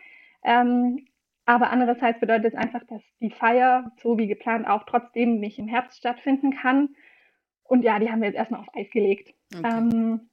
Ähm, 0.43 1.07
aber 1.45 1.71
andererseits 1.71 2.19
bedeutet 2.19 2.53
es 2.53 2.55
einfach, 2.55 2.83
dass 2.85 3.01
die 3.19 3.31
Feier, 3.31 3.91
so 4.01 4.17
wie 4.17 4.27
geplant, 4.27 4.67
auch 4.67 4.83
trotzdem 4.83 5.39
nicht 5.39 5.59
im 5.59 5.67
Herbst 5.67 5.97
stattfinden 5.97 6.51
kann. 6.51 6.89
Und 7.63 7.83
ja, 7.83 7.99
die 7.99 8.11
haben 8.11 8.21
wir 8.21 8.27
jetzt 8.27 8.37
erstmal 8.37 8.61
auf 8.61 8.75
Eis 8.75 8.89
gelegt. 8.91 9.33
Okay. 9.53 9.67
Ähm, 9.67 10.29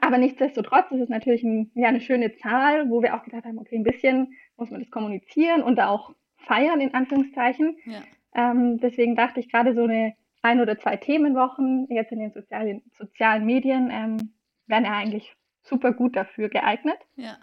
aber 0.00 0.18
nichtsdestotrotz 0.18 0.90
ist 0.90 1.00
es 1.00 1.08
natürlich 1.08 1.42
ein, 1.42 1.70
ja, 1.74 1.88
eine 1.88 2.00
schöne 2.00 2.34
Zahl, 2.36 2.88
wo 2.90 3.02
wir 3.02 3.14
auch 3.14 3.22
gedacht 3.22 3.44
haben, 3.44 3.58
okay, 3.58 3.76
ein 3.76 3.84
bisschen 3.84 4.34
muss 4.56 4.70
man 4.70 4.80
das 4.80 4.90
kommunizieren 4.90 5.62
und 5.62 5.76
da 5.76 5.88
auch 5.88 6.14
feiern, 6.36 6.80
in 6.80 6.94
Anführungszeichen. 6.94 7.76
Ja. 7.84 8.02
Ähm, 8.34 8.78
deswegen 8.80 9.16
dachte 9.16 9.40
ich 9.40 9.50
gerade 9.50 9.74
so 9.74 9.84
eine 9.84 10.14
ein 10.42 10.60
oder 10.60 10.78
zwei 10.78 10.96
Themenwochen 10.96 11.86
jetzt 11.88 12.12
in 12.12 12.18
den 12.18 12.32
sozialen, 12.32 12.82
sozialen 12.98 13.46
Medien 13.46 13.90
ähm, 13.90 14.34
wären 14.66 14.84
ja 14.84 14.92
eigentlich 14.92 15.34
super 15.62 15.92
gut 15.92 16.16
dafür 16.16 16.48
geeignet. 16.48 16.98
Ja. 17.16 17.38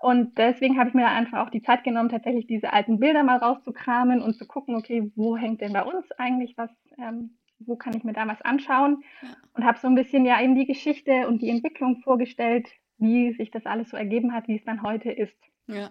Und 0.00 0.36
deswegen 0.36 0.78
habe 0.78 0.88
ich 0.88 0.94
mir 0.94 1.06
einfach 1.06 1.46
auch 1.46 1.50
die 1.50 1.62
Zeit 1.62 1.84
genommen, 1.84 2.08
tatsächlich 2.08 2.48
diese 2.48 2.72
alten 2.72 2.98
Bilder 2.98 3.22
mal 3.22 3.36
rauszukramen 3.36 4.20
und 4.20 4.34
zu 4.34 4.46
gucken, 4.46 4.74
okay, 4.74 5.12
wo 5.14 5.36
hängt 5.36 5.60
denn 5.60 5.72
bei 5.72 5.84
uns 5.84 6.10
eigentlich 6.18 6.58
was, 6.58 6.70
ähm, 6.98 7.38
wo 7.60 7.76
kann 7.76 7.96
ich 7.96 8.02
mir 8.02 8.12
da 8.12 8.26
was 8.26 8.42
anschauen? 8.42 9.04
Ja. 9.22 9.28
Und 9.54 9.64
habe 9.64 9.78
so 9.78 9.86
ein 9.86 9.94
bisschen 9.94 10.26
ja 10.26 10.42
eben 10.42 10.56
die 10.56 10.66
Geschichte 10.66 11.28
und 11.28 11.40
die 11.40 11.50
Entwicklung 11.50 12.00
vorgestellt, 12.00 12.68
wie 12.98 13.32
sich 13.34 13.52
das 13.52 13.64
alles 13.64 13.90
so 13.90 13.96
ergeben 13.96 14.32
hat, 14.32 14.48
wie 14.48 14.56
es 14.56 14.64
dann 14.64 14.82
heute 14.82 15.12
ist. 15.12 15.38
Ja. 15.68 15.90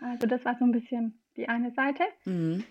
Also 0.00 0.26
das 0.26 0.44
war 0.44 0.56
so 0.58 0.66
ein 0.66 0.72
bisschen 0.72 1.22
die 1.38 1.48
eine 1.48 1.70
Seite. 1.70 2.02
Mhm. 2.26 2.62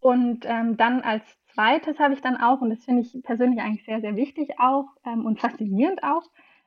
Und 0.00 0.46
ähm, 0.46 0.78
dann 0.78 1.02
als 1.02 1.22
zweites 1.58 1.98
habe 1.98 2.14
ich 2.14 2.20
dann 2.20 2.36
auch, 2.36 2.60
und 2.60 2.70
das 2.70 2.84
finde 2.84 3.02
ich 3.02 3.20
persönlich 3.24 3.60
eigentlich 3.60 3.84
sehr, 3.84 4.00
sehr 4.00 4.14
wichtig 4.14 4.60
auch 4.60 4.86
ähm, 5.04 5.26
und 5.26 5.40
faszinierend 5.40 6.04
auch, 6.04 6.22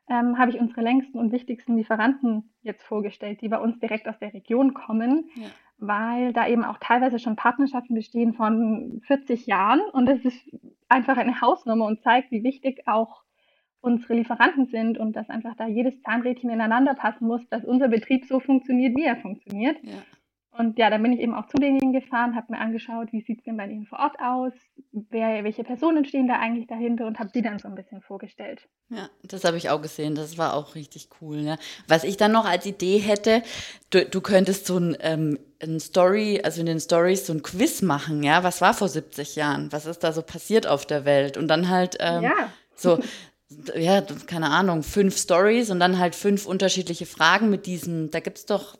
ähm, 0.09 0.37
habe 0.37 0.51
ich 0.51 0.59
unsere 0.59 0.81
längsten 0.81 1.17
und 1.17 1.31
wichtigsten 1.31 1.77
Lieferanten 1.77 2.51
jetzt 2.61 2.83
vorgestellt, 2.83 3.39
die 3.39 3.47
bei 3.47 3.57
uns 3.57 3.79
direkt 3.79 4.09
aus 4.09 4.19
der 4.19 4.33
Region 4.33 4.73
kommen, 4.73 5.29
ja. 5.35 5.47
weil 5.77 6.33
da 6.33 6.45
eben 6.45 6.65
auch 6.65 6.77
teilweise 6.79 7.19
schon 7.19 7.37
Partnerschaften 7.37 7.95
bestehen 7.95 8.33
von 8.33 9.01
40 9.07 9.45
Jahren 9.45 9.79
und 9.93 10.07
das 10.07 10.25
ist 10.25 10.51
einfach 10.89 11.15
eine 11.15 11.39
Hausnummer 11.39 11.85
und 11.85 12.01
zeigt, 12.01 12.31
wie 12.31 12.43
wichtig 12.43 12.85
auch 12.85 13.23
unsere 13.79 14.15
Lieferanten 14.15 14.65
sind 14.65 14.97
und 14.97 15.15
dass 15.15 15.29
einfach 15.29 15.55
da 15.55 15.67
jedes 15.67 16.01
Zahnrädchen 16.01 16.49
ineinander 16.49 16.95
passen 16.95 17.27
muss, 17.27 17.47
dass 17.47 17.63
unser 17.63 17.87
Betrieb 17.87 18.25
so 18.25 18.41
funktioniert, 18.41 18.97
wie 18.97 19.05
er 19.05 19.15
funktioniert. 19.15 19.77
Ja. 19.83 19.93
Und 20.53 20.77
ja, 20.77 20.89
dann 20.89 21.01
bin 21.01 21.13
ich 21.13 21.21
eben 21.21 21.33
auch 21.33 21.47
zu 21.47 21.57
denen 21.57 21.93
gefahren, 21.93 22.35
habe 22.35 22.51
mir 22.51 22.59
angeschaut, 22.59 23.13
wie 23.13 23.21
sieht 23.21 23.39
es 23.39 23.45
denn 23.45 23.55
bei 23.55 23.67
denen 23.67 23.85
vor 23.85 23.99
Ort 23.99 24.17
aus, 24.19 24.51
wer, 24.91 25.45
welche 25.45 25.63
Personen 25.63 26.03
stehen 26.03 26.27
da 26.27 26.39
eigentlich 26.39 26.67
dahinter 26.67 27.07
und 27.07 27.19
habe 27.19 27.31
die 27.33 27.41
dann 27.41 27.57
so 27.57 27.69
ein 27.69 27.75
bisschen 27.75 28.01
vorgestellt. 28.01 28.67
Ja, 28.89 29.09
das 29.23 29.45
habe 29.45 29.55
ich 29.55 29.69
auch 29.69 29.81
gesehen, 29.81 30.13
das 30.13 30.37
war 30.37 30.53
auch 30.53 30.75
richtig 30.75 31.07
cool. 31.21 31.41
Ne? 31.41 31.57
Was 31.87 32.03
ich 32.03 32.17
dann 32.17 32.33
noch 32.33 32.43
als 32.45 32.65
Idee 32.65 32.97
hätte, 32.97 33.43
du, 33.91 34.05
du 34.05 34.19
könntest 34.19 34.65
so 34.65 34.77
ein, 34.77 34.97
ähm, 34.99 35.39
ein 35.63 35.79
Story, 35.79 36.41
also 36.43 36.59
in 36.59 36.65
den 36.65 36.81
Stories 36.81 37.25
so 37.27 37.33
ein 37.33 37.43
Quiz 37.43 37.81
machen, 37.81 38.21
ja, 38.21 38.43
was 38.43 38.59
war 38.59 38.73
vor 38.73 38.89
70 38.89 39.37
Jahren, 39.37 39.71
was 39.71 39.85
ist 39.85 40.03
da 40.03 40.11
so 40.11 40.21
passiert 40.21 40.67
auf 40.67 40.85
der 40.85 41.05
Welt 41.05 41.37
und 41.37 41.47
dann 41.47 41.69
halt 41.69 41.95
ähm, 42.01 42.23
ja. 42.23 42.33
so, 42.75 42.99
ja, 43.75 44.01
keine 44.27 44.49
Ahnung, 44.49 44.83
fünf 44.83 45.17
Stories 45.17 45.69
und 45.69 45.79
dann 45.79 45.97
halt 45.97 46.13
fünf 46.13 46.45
unterschiedliche 46.45 47.05
Fragen 47.05 47.49
mit 47.49 47.65
diesen, 47.65 48.11
da 48.11 48.19
gibt 48.19 48.37
es 48.37 48.45
doch 48.45 48.75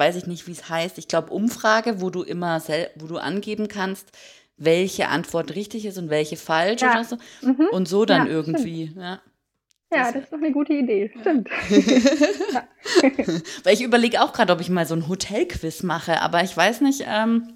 weiß 0.00 0.16
ich 0.16 0.26
nicht, 0.26 0.48
wie 0.48 0.52
es 0.52 0.68
heißt, 0.68 0.98
ich 0.98 1.06
glaube 1.06 1.30
Umfrage, 1.32 2.00
wo 2.00 2.10
du 2.10 2.22
immer, 2.22 2.60
wo 2.96 3.06
du 3.06 3.18
angeben 3.18 3.68
kannst, 3.68 4.10
welche 4.56 5.08
Antwort 5.08 5.54
richtig 5.54 5.84
ist 5.86 5.98
und 5.98 6.10
welche 6.10 6.36
falsch 6.36 6.82
ja. 6.82 6.92
oder 6.92 7.04
so. 7.04 7.16
Mhm. 7.42 7.68
Und 7.70 7.86
so 7.86 8.04
dann 8.04 8.26
ja, 8.26 8.32
irgendwie. 8.32 8.92
Ja. 8.96 9.20
Ja, 9.92 10.04
das, 10.04 10.12
das 10.12 10.22
ist 10.24 10.32
doch 10.32 10.38
eine 10.38 10.52
gute 10.52 10.72
Idee, 10.72 11.12
stimmt. 11.20 11.48
Weil 13.64 13.74
ich 13.74 13.82
überlege 13.82 14.22
auch 14.22 14.32
gerade, 14.32 14.52
ob 14.52 14.60
ich 14.60 14.70
mal 14.70 14.86
so 14.86 14.94
ein 14.94 15.08
Hotelquiz 15.08 15.82
mache, 15.82 16.20
aber 16.20 16.42
ich 16.44 16.56
weiß 16.56 16.80
nicht, 16.80 17.04
ähm, 17.06 17.52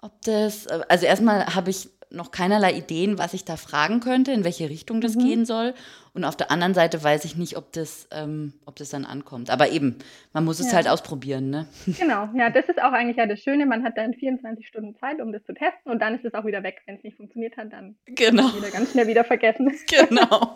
ob 0.00 0.22
das, 0.22 0.66
also 0.68 1.06
erstmal 1.06 1.54
habe 1.54 1.70
ich 1.70 1.90
noch 2.10 2.30
keinerlei 2.30 2.74
Ideen, 2.74 3.18
was 3.18 3.34
ich 3.34 3.44
da 3.44 3.56
fragen 3.56 4.00
könnte, 4.00 4.32
in 4.32 4.44
welche 4.44 4.70
Richtung 4.70 5.00
das 5.00 5.16
mhm. 5.16 5.20
gehen 5.20 5.46
soll. 5.46 5.74
Und 6.14 6.24
auf 6.24 6.36
der 6.36 6.50
anderen 6.50 6.72
Seite 6.72 7.02
weiß 7.02 7.24
ich 7.24 7.36
nicht, 7.36 7.56
ob 7.56 7.72
das, 7.72 8.08
ähm, 8.10 8.54
ob 8.64 8.76
das 8.76 8.90
dann 8.90 9.04
ankommt. 9.04 9.50
Aber 9.50 9.70
eben, 9.70 9.98
man 10.32 10.44
muss 10.44 10.60
es 10.60 10.68
ja. 10.68 10.74
halt 10.74 10.88
ausprobieren, 10.88 11.50
ne? 11.50 11.66
Genau, 11.98 12.28
ja, 12.34 12.48
das 12.48 12.66
ist 12.68 12.80
auch 12.80 12.92
eigentlich 12.92 13.16
ja 13.16 13.26
das 13.26 13.40
Schöne. 13.40 13.66
Man 13.66 13.84
hat 13.84 13.98
dann 13.98 14.14
24 14.14 14.66
Stunden 14.66 14.96
Zeit, 14.96 15.20
um 15.20 15.32
das 15.32 15.44
zu 15.44 15.52
testen 15.52 15.92
und 15.92 16.00
dann 16.00 16.14
ist 16.14 16.24
es 16.24 16.34
auch 16.34 16.46
wieder 16.46 16.62
weg. 16.62 16.80
Wenn 16.86 16.96
es 16.96 17.02
nicht 17.02 17.16
funktioniert 17.16 17.56
hat, 17.56 17.72
dann 17.72 17.96
genau. 18.06 18.54
wieder 18.54 18.70
ganz 18.70 18.92
schnell 18.92 19.06
wieder 19.06 19.24
vergessen. 19.24 19.72
Genau. 19.86 20.54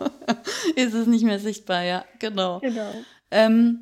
ist 0.75 0.93
es 0.93 1.07
nicht 1.07 1.23
mehr 1.23 1.39
sichtbar, 1.39 1.83
ja, 1.83 2.05
genau. 2.19 2.59
Genau. 2.59 2.91
Ähm, 3.31 3.79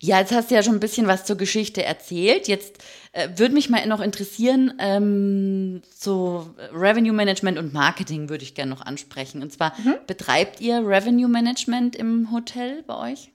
ja, 0.00 0.20
jetzt 0.20 0.34
hast 0.34 0.50
du 0.50 0.54
ja 0.54 0.62
schon 0.62 0.74
ein 0.74 0.80
bisschen 0.80 1.08
was 1.08 1.24
zur 1.24 1.36
Geschichte 1.36 1.82
erzählt. 1.82 2.46
Jetzt 2.46 2.84
äh, 3.12 3.28
würde 3.36 3.54
mich 3.54 3.68
mal 3.68 3.84
noch 3.86 4.00
interessieren, 4.00 4.74
ähm, 4.78 5.82
so 5.90 6.54
Revenue 6.72 7.12
Management 7.12 7.58
und 7.58 7.72
Marketing 7.72 8.28
würde 8.28 8.44
ich 8.44 8.54
gerne 8.54 8.70
noch 8.70 8.86
ansprechen. 8.86 9.42
Und 9.42 9.52
zwar, 9.52 9.72
mhm. 9.78 9.96
betreibt 10.06 10.60
ihr 10.60 10.86
Revenue 10.86 11.28
Management 11.28 11.96
im 11.96 12.30
Hotel 12.32 12.84
bei 12.86 13.12
euch? 13.12 13.32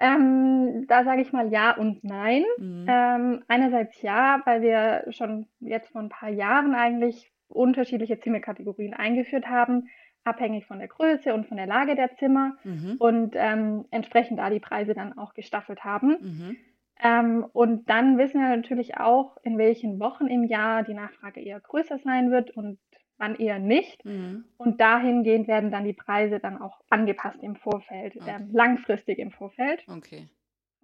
Ähm, 0.00 0.86
da 0.88 1.04
sage 1.04 1.22
ich 1.22 1.32
mal 1.32 1.52
ja 1.52 1.76
und 1.76 2.02
nein. 2.02 2.42
Mhm. 2.58 2.86
Ähm, 2.88 3.44
einerseits 3.46 4.02
ja, 4.02 4.42
weil 4.44 4.60
wir 4.60 5.04
schon 5.10 5.46
jetzt 5.60 5.90
vor 5.90 6.00
ein 6.00 6.08
paar 6.08 6.30
Jahren 6.30 6.74
eigentlich 6.74 7.30
unterschiedliche 7.46 8.18
Zimmerkategorien 8.18 8.94
eingeführt 8.94 9.46
haben 9.46 9.88
abhängig 10.24 10.66
von 10.66 10.78
der 10.78 10.88
Größe 10.88 11.34
und 11.34 11.46
von 11.46 11.56
der 11.56 11.66
Lage 11.66 11.94
der 11.94 12.16
Zimmer 12.16 12.56
mhm. 12.64 12.96
und 12.98 13.34
ähm, 13.36 13.84
entsprechend 13.90 14.38
da 14.38 14.50
die 14.50 14.60
Preise 14.60 14.94
dann 14.94 15.16
auch 15.18 15.34
gestaffelt 15.34 15.84
haben. 15.84 16.16
Mhm. 16.20 16.56
Ähm, 17.02 17.46
und 17.52 17.90
dann 17.90 18.18
wissen 18.18 18.40
wir 18.40 18.56
natürlich 18.56 18.98
auch, 18.98 19.36
in 19.42 19.58
welchen 19.58 20.00
Wochen 20.00 20.26
im 20.26 20.44
Jahr 20.44 20.82
die 20.82 20.94
Nachfrage 20.94 21.40
eher 21.40 21.60
größer 21.60 21.98
sein 21.98 22.30
wird 22.30 22.50
und 22.52 22.78
wann 23.18 23.36
eher 23.36 23.58
nicht. 23.58 24.04
Mhm. 24.04 24.44
Und 24.56 24.80
dahingehend 24.80 25.48
werden 25.48 25.70
dann 25.70 25.84
die 25.84 25.92
Preise 25.92 26.40
dann 26.40 26.60
auch 26.60 26.80
angepasst 26.90 27.42
im 27.42 27.56
Vorfeld, 27.56 28.16
okay. 28.16 28.36
ähm, 28.38 28.50
langfristig 28.52 29.18
im 29.18 29.30
Vorfeld. 29.30 29.84
Okay. 29.88 30.28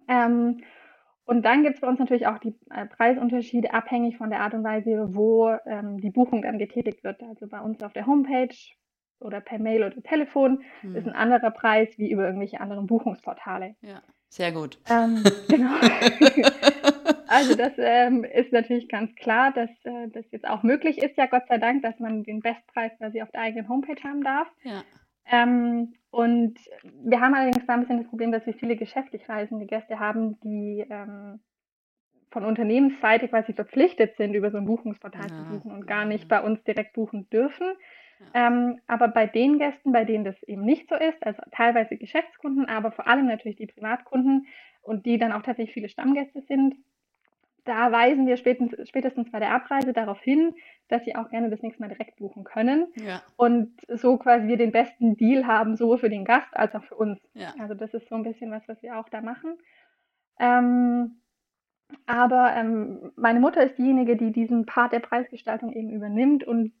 Ähm, 0.07 0.61
und 1.25 1.45
dann 1.45 1.63
gibt 1.63 1.75
es 1.75 1.81
bei 1.81 1.87
uns 1.87 1.99
natürlich 1.99 2.27
auch 2.27 2.39
die 2.39 2.55
äh, 2.71 2.85
Preisunterschiede 2.85 3.73
abhängig 3.73 4.17
von 4.17 4.29
der 4.29 4.41
Art 4.41 4.53
und 4.53 4.63
Weise, 4.63 5.15
wo 5.15 5.49
ähm, 5.65 6.01
die 6.01 6.09
Buchung 6.09 6.41
dann 6.41 6.57
getätigt 6.57 7.03
wird. 7.03 7.23
Also 7.23 7.47
bei 7.47 7.61
uns 7.61 7.81
auf 7.83 7.93
der 7.93 8.05
Homepage 8.05 8.55
oder 9.21 9.41
per 9.41 9.59
Mail 9.59 9.83
oder 9.83 10.01
Telefon 10.03 10.63
hm. 10.81 10.95
ist 10.95 11.07
ein 11.07 11.13
anderer 11.13 11.51
Preis 11.51 11.89
wie 11.97 12.11
über 12.11 12.25
irgendwelche 12.25 12.59
anderen 12.59 12.87
Buchungsportale. 12.87 13.75
Ja, 13.81 14.01
sehr 14.29 14.51
gut. 14.51 14.79
Ähm, 14.89 15.23
genau. 15.49 15.73
also 17.27 17.55
das 17.55 17.73
ähm, 17.77 18.23
ist 18.23 18.51
natürlich 18.51 18.89
ganz 18.89 19.13
klar, 19.15 19.51
dass 19.51 19.69
äh, 19.83 20.07
das 20.09 20.25
jetzt 20.31 20.47
auch 20.47 20.63
möglich 20.63 20.97
ist, 20.97 21.17
ja 21.17 21.25
Gott 21.25 21.47
sei 21.47 21.57
Dank, 21.57 21.83
dass 21.83 21.99
man 21.99 22.23
den 22.23 22.39
Bestpreis 22.39 22.91
quasi 22.97 23.21
auf 23.21 23.31
der 23.31 23.41
eigenen 23.41 23.69
Homepage 23.69 24.01
haben 24.03 24.23
darf. 24.23 24.47
Ja. 24.63 24.83
Ähm, 25.31 25.93
und 26.09 26.59
wir 27.03 27.21
haben 27.21 27.33
allerdings 27.33 27.65
da 27.65 27.73
ein 27.73 27.81
bisschen 27.81 27.99
das 27.99 28.07
Problem, 28.07 28.31
dass 28.31 28.45
wir 28.45 28.53
viele 28.53 28.75
geschäftlich 28.75 29.27
reisende 29.29 29.65
Gäste 29.65 29.99
haben, 29.99 30.39
die 30.41 30.85
ähm, 30.89 31.39
von 32.31 32.45
Unternehmensseite 32.45 33.27
quasi 33.27 33.53
verpflichtet 33.53 34.15
sind, 34.17 34.33
über 34.33 34.51
so 34.51 34.57
ein 34.57 34.65
Buchungsportal 34.65 35.29
ja. 35.29 35.35
zu 35.35 35.43
buchen 35.45 35.71
und 35.71 35.85
gar 35.85 36.05
nicht 36.05 36.27
bei 36.27 36.41
uns 36.41 36.63
direkt 36.63 36.93
buchen 36.93 37.29
dürfen. 37.29 37.73
Ähm, 38.33 38.79
aber 38.87 39.07
bei 39.07 39.27
den 39.27 39.57
Gästen, 39.57 39.91
bei 39.91 40.05
denen 40.05 40.23
das 40.23 40.41
eben 40.43 40.63
nicht 40.63 40.89
so 40.89 40.95
ist, 40.95 41.25
also 41.25 41.41
teilweise 41.51 41.97
Geschäftskunden, 41.97 42.67
aber 42.67 42.91
vor 42.91 43.07
allem 43.07 43.27
natürlich 43.27 43.57
die 43.57 43.67
Privatkunden 43.67 44.47
und 44.81 45.05
die 45.05 45.17
dann 45.17 45.31
auch 45.31 45.41
tatsächlich 45.41 45.73
viele 45.73 45.89
Stammgäste 45.89 46.41
sind, 46.41 46.75
da 47.65 47.91
weisen 47.91 48.25
wir 48.25 48.37
spätestens, 48.37 48.89
spätestens 48.89 49.29
bei 49.31 49.39
der 49.39 49.53
Abreise 49.53 49.93
darauf 49.93 50.19
hin, 50.21 50.55
dass 50.87 51.03
sie 51.05 51.15
auch 51.15 51.29
gerne 51.29 51.49
das 51.49 51.61
nächste 51.61 51.81
Mal 51.81 51.89
direkt 51.89 52.17
buchen 52.17 52.43
können. 52.43 52.87
Ja. 52.95 53.21
Und 53.37 53.79
so 53.87 54.17
quasi 54.17 54.47
wir 54.47 54.57
den 54.57 54.71
besten 54.71 55.15
Deal 55.15 55.45
haben, 55.45 55.75
sowohl 55.75 55.99
für 55.99 56.09
den 56.09 56.25
Gast 56.25 56.55
als 56.55 56.73
auch 56.73 56.83
für 56.83 56.95
uns. 56.95 57.19
Ja. 57.33 57.53
Also 57.59 57.75
das 57.75 57.93
ist 57.93 58.09
so 58.09 58.15
ein 58.15 58.23
bisschen 58.23 58.51
was, 58.51 58.67
was 58.67 58.81
wir 58.81 58.97
auch 58.97 59.09
da 59.09 59.21
machen. 59.21 59.57
Ähm, 60.39 61.21
aber 62.05 62.55
ähm, 62.55 63.11
meine 63.15 63.39
Mutter 63.39 63.63
ist 63.63 63.77
diejenige, 63.77 64.15
die 64.15 64.31
diesen 64.31 64.65
Part 64.65 64.93
der 64.93 64.99
Preisgestaltung 64.99 65.73
eben 65.73 65.89
übernimmt 65.91 66.43
und 66.43 66.73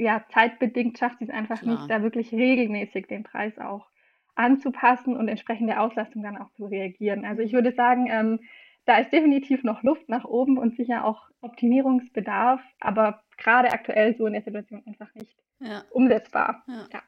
ja, 0.00 0.24
zeitbedingt 0.32 0.98
schafft 0.98 1.18
sie 1.18 1.24
es 1.24 1.30
einfach 1.30 1.60
Klar. 1.60 1.74
nicht, 1.74 1.90
da 1.90 2.02
wirklich 2.02 2.32
regelmäßig 2.32 3.06
den 3.06 3.22
Preis 3.22 3.58
auch 3.58 3.86
anzupassen 4.34 5.16
und 5.16 5.28
entsprechende 5.28 5.78
Auslastung 5.78 6.22
dann 6.22 6.38
auch 6.38 6.50
zu 6.52 6.66
reagieren. 6.66 7.24
Also 7.24 7.42
ich 7.42 7.52
würde 7.52 7.72
sagen, 7.72 8.08
ähm, 8.10 8.40
da 8.86 8.96
ist 8.96 9.12
definitiv 9.12 9.62
noch 9.62 9.82
Luft 9.82 10.08
nach 10.08 10.24
oben 10.24 10.56
und 10.56 10.74
sicher 10.76 11.04
auch 11.04 11.28
Optimierungsbedarf, 11.42 12.62
aber 12.80 13.22
gerade 13.36 13.72
aktuell 13.72 14.16
so 14.16 14.26
in 14.26 14.32
der 14.32 14.42
Situation 14.42 14.82
einfach 14.86 15.14
nicht 15.14 15.36
ja. 15.60 15.82
umsetzbar. 15.90 16.64
Ja. 16.66 16.88
ja. 16.92 17.02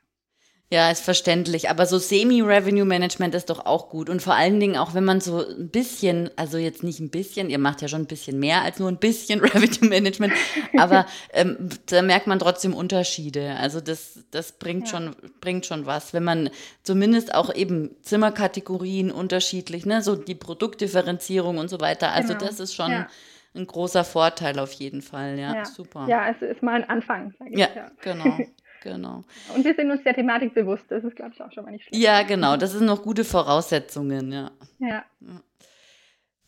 Ja, 0.72 0.90
ist 0.90 1.04
verständlich. 1.04 1.68
Aber 1.68 1.84
so 1.84 1.98
Semi-Revenue-Management 1.98 3.34
ist 3.34 3.50
doch 3.50 3.66
auch 3.66 3.90
gut. 3.90 4.08
Und 4.08 4.22
vor 4.22 4.34
allen 4.34 4.58
Dingen 4.58 4.78
auch, 4.78 4.94
wenn 4.94 5.04
man 5.04 5.20
so 5.20 5.46
ein 5.46 5.68
bisschen, 5.68 6.30
also 6.36 6.56
jetzt 6.56 6.82
nicht 6.82 6.98
ein 6.98 7.10
bisschen, 7.10 7.50
ihr 7.50 7.58
macht 7.58 7.82
ja 7.82 7.88
schon 7.88 8.00
ein 8.00 8.06
bisschen 8.06 8.38
mehr 8.38 8.62
als 8.62 8.78
nur 8.78 8.88
ein 8.88 8.96
bisschen 8.96 9.40
Revenue-Management, 9.44 10.32
aber 10.78 11.04
ähm, 11.34 11.68
da 11.90 12.00
merkt 12.00 12.26
man 12.26 12.38
trotzdem 12.38 12.72
Unterschiede. 12.72 13.54
Also 13.56 13.82
das, 13.82 14.20
das 14.30 14.52
bringt, 14.52 14.90
ja. 14.90 14.96
schon, 14.96 15.14
bringt 15.42 15.66
schon 15.66 15.84
was. 15.84 16.14
Wenn 16.14 16.24
man 16.24 16.48
zumindest 16.84 17.34
auch 17.34 17.54
eben 17.54 17.90
Zimmerkategorien 18.00 19.10
unterschiedlich, 19.10 19.84
ne, 19.84 20.00
so 20.00 20.16
die 20.16 20.34
Produktdifferenzierung 20.34 21.58
und 21.58 21.68
so 21.68 21.80
weiter. 21.80 22.12
Also 22.12 22.32
genau. 22.32 22.46
das 22.46 22.60
ist 22.60 22.74
schon. 22.74 22.90
Ja 22.90 23.08
ein 23.54 23.66
großer 23.66 24.02
Vorteil 24.04 24.58
auf 24.58 24.72
jeden 24.72 25.02
Fall. 25.02 25.38
Ja, 25.38 25.54
ja. 25.54 25.64
super. 25.66 26.06
Ja, 26.08 26.30
es 26.30 26.40
ist 26.40 26.62
mal 26.62 26.76
ein 26.76 26.88
Anfang, 26.88 27.34
sage 27.38 27.50
ich. 27.50 27.58
Ja, 27.58 27.68
ja. 27.74 27.90
genau. 28.00 28.38
Genau. 28.82 29.22
Und 29.54 29.64
wir 29.64 29.74
sind 29.74 29.90
uns 29.90 30.02
der 30.02 30.14
Thematik 30.14 30.54
bewusst. 30.54 30.84
Das 30.88 31.04
ist, 31.04 31.16
glaube 31.16 31.32
ich, 31.34 31.42
auch 31.42 31.52
schon 31.52 31.64
mal 31.64 31.70
nicht 31.70 31.84
schlecht. 31.86 32.02
Ja, 32.02 32.22
genau. 32.22 32.56
Das 32.56 32.72
sind 32.72 32.86
noch 32.86 33.02
gute 33.02 33.24
Voraussetzungen, 33.24 34.32
ja. 34.32 34.50
Ja. 34.78 35.04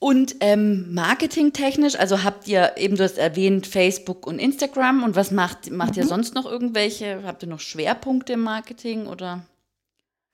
Und 0.00 0.36
ähm, 0.40 0.92
marketingtechnisch, 0.92 1.98
also 1.98 2.24
habt 2.24 2.46
ihr 2.48 2.72
eben, 2.76 2.96
du 2.96 3.04
hast 3.04 3.16
erwähnt, 3.16 3.66
Facebook 3.66 4.26
und 4.26 4.38
Instagram. 4.38 5.02
Und 5.02 5.16
was 5.16 5.30
macht, 5.30 5.70
macht 5.70 5.92
mhm. 5.92 6.02
ihr 6.02 6.06
sonst 6.06 6.34
noch 6.34 6.44
irgendwelche? 6.44 7.22
Habt 7.24 7.42
ihr 7.42 7.48
noch 7.48 7.60
Schwerpunkte 7.60 8.34
im 8.34 8.40
Marketing 8.40 9.06
oder? 9.06 9.46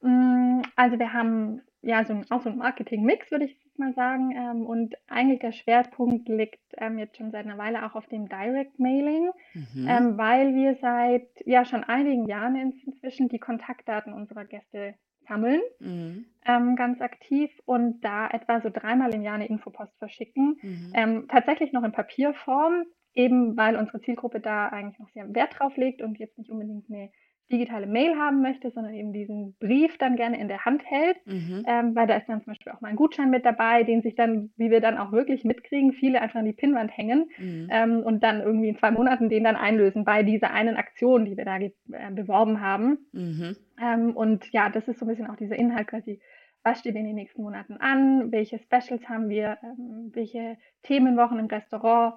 Mm, 0.00 0.62
also 0.76 0.98
wir 0.98 1.12
haben 1.12 1.60
ja 1.82 2.04
so 2.04 2.14
ein, 2.14 2.26
auch 2.30 2.42
so 2.42 2.48
ein 2.48 2.58
Marketing-Mix, 2.58 3.30
würde 3.30 3.44
ich 3.44 3.56
mal 3.80 3.92
sagen. 3.94 4.30
Ähm, 4.36 4.66
und 4.66 4.94
eigentlich 5.08 5.40
der 5.40 5.52
Schwerpunkt 5.52 6.28
liegt 6.28 6.60
ähm, 6.76 6.98
jetzt 6.98 7.16
schon 7.16 7.32
seit 7.32 7.46
einer 7.46 7.58
Weile 7.58 7.84
auch 7.84 7.96
auf 7.96 8.06
dem 8.06 8.28
Direct 8.28 8.78
Mailing, 8.78 9.30
mhm. 9.54 9.88
ähm, 9.88 10.18
weil 10.18 10.54
wir 10.54 10.76
seit 10.80 11.28
ja 11.44 11.64
schon 11.64 11.82
einigen 11.82 12.26
Jahren 12.26 12.54
inzwischen 12.56 13.28
die 13.28 13.40
Kontaktdaten 13.40 14.12
unserer 14.12 14.44
Gäste 14.44 14.94
sammeln, 15.26 15.60
mhm. 15.80 16.26
ähm, 16.44 16.76
ganz 16.76 17.00
aktiv 17.00 17.50
und 17.64 18.04
da 18.04 18.28
etwa 18.28 18.60
so 18.60 18.70
dreimal 18.70 19.14
im 19.14 19.22
Jahr 19.22 19.34
eine 19.34 19.48
Infopost 19.48 19.96
verschicken. 19.98 20.58
Mhm. 20.62 20.92
Ähm, 20.94 21.28
tatsächlich 21.28 21.72
noch 21.72 21.84
in 21.84 21.92
Papierform, 21.92 22.84
eben 23.14 23.56
weil 23.56 23.76
unsere 23.76 24.00
Zielgruppe 24.00 24.40
da 24.40 24.68
eigentlich 24.68 24.98
noch 24.98 25.10
sehr 25.10 25.34
Wert 25.34 25.58
drauf 25.58 25.76
legt 25.76 26.02
und 26.02 26.18
jetzt 26.18 26.38
nicht 26.38 26.50
unbedingt 26.50 26.90
eine 26.90 27.10
digitale 27.50 27.86
Mail 27.86 28.16
haben 28.16 28.42
möchte, 28.42 28.70
sondern 28.70 28.94
eben 28.94 29.12
diesen 29.12 29.54
Brief 29.58 29.98
dann 29.98 30.16
gerne 30.16 30.38
in 30.38 30.48
der 30.48 30.64
Hand 30.64 30.82
hält, 30.84 31.16
mhm. 31.26 31.64
ähm, 31.66 31.94
weil 31.94 32.06
da 32.06 32.16
ist 32.16 32.28
dann 32.28 32.42
zum 32.42 32.52
Beispiel 32.52 32.72
auch 32.72 32.80
mal 32.80 32.88
ein 32.88 32.96
Gutschein 32.96 33.30
mit 33.30 33.44
dabei, 33.44 33.82
den 33.82 34.02
sich 34.02 34.14
dann, 34.14 34.50
wie 34.56 34.70
wir 34.70 34.80
dann 34.80 34.98
auch 34.98 35.12
wirklich 35.12 35.44
mitkriegen, 35.44 35.92
viele 35.92 36.20
einfach 36.20 36.40
an 36.40 36.44
die 36.44 36.52
Pinnwand 36.52 36.96
hängen 36.96 37.30
mhm. 37.38 37.68
ähm, 37.70 38.02
und 38.02 38.22
dann 38.22 38.40
irgendwie 38.40 38.68
in 38.68 38.76
zwei 38.76 38.90
Monaten 38.90 39.28
den 39.28 39.44
dann 39.44 39.56
einlösen 39.56 40.04
bei 40.04 40.22
dieser 40.22 40.52
einen 40.52 40.76
Aktion, 40.76 41.24
die 41.24 41.36
wir 41.36 41.44
da 41.44 41.58
äh, 41.58 41.70
beworben 42.12 42.60
haben. 42.60 42.98
Mhm. 43.12 43.56
Ähm, 43.82 44.16
und 44.16 44.50
ja, 44.52 44.70
das 44.70 44.88
ist 44.88 44.98
so 44.98 45.04
ein 45.04 45.08
bisschen 45.08 45.28
auch 45.28 45.36
dieser 45.36 45.56
Inhalt 45.56 45.88
quasi. 45.88 46.20
Was 46.62 46.80
steht 46.80 46.94
in 46.94 47.06
den 47.06 47.14
nächsten 47.14 47.42
Monaten 47.42 47.78
an? 47.78 48.30
Welche 48.32 48.58
Specials 48.58 49.08
haben 49.08 49.30
wir? 49.30 49.56
Ähm, 49.62 50.10
welche 50.12 50.58
Themenwochen 50.82 51.38
im 51.38 51.46
Restaurant? 51.46 52.14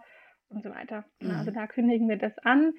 Und 0.50 0.64
so 0.64 0.70
weiter. 0.70 1.06
Genau, 1.20 1.40
also 1.40 1.50
da 1.50 1.66
kündigen 1.66 2.08
wir 2.08 2.18
das 2.18 2.38
an. 2.40 2.74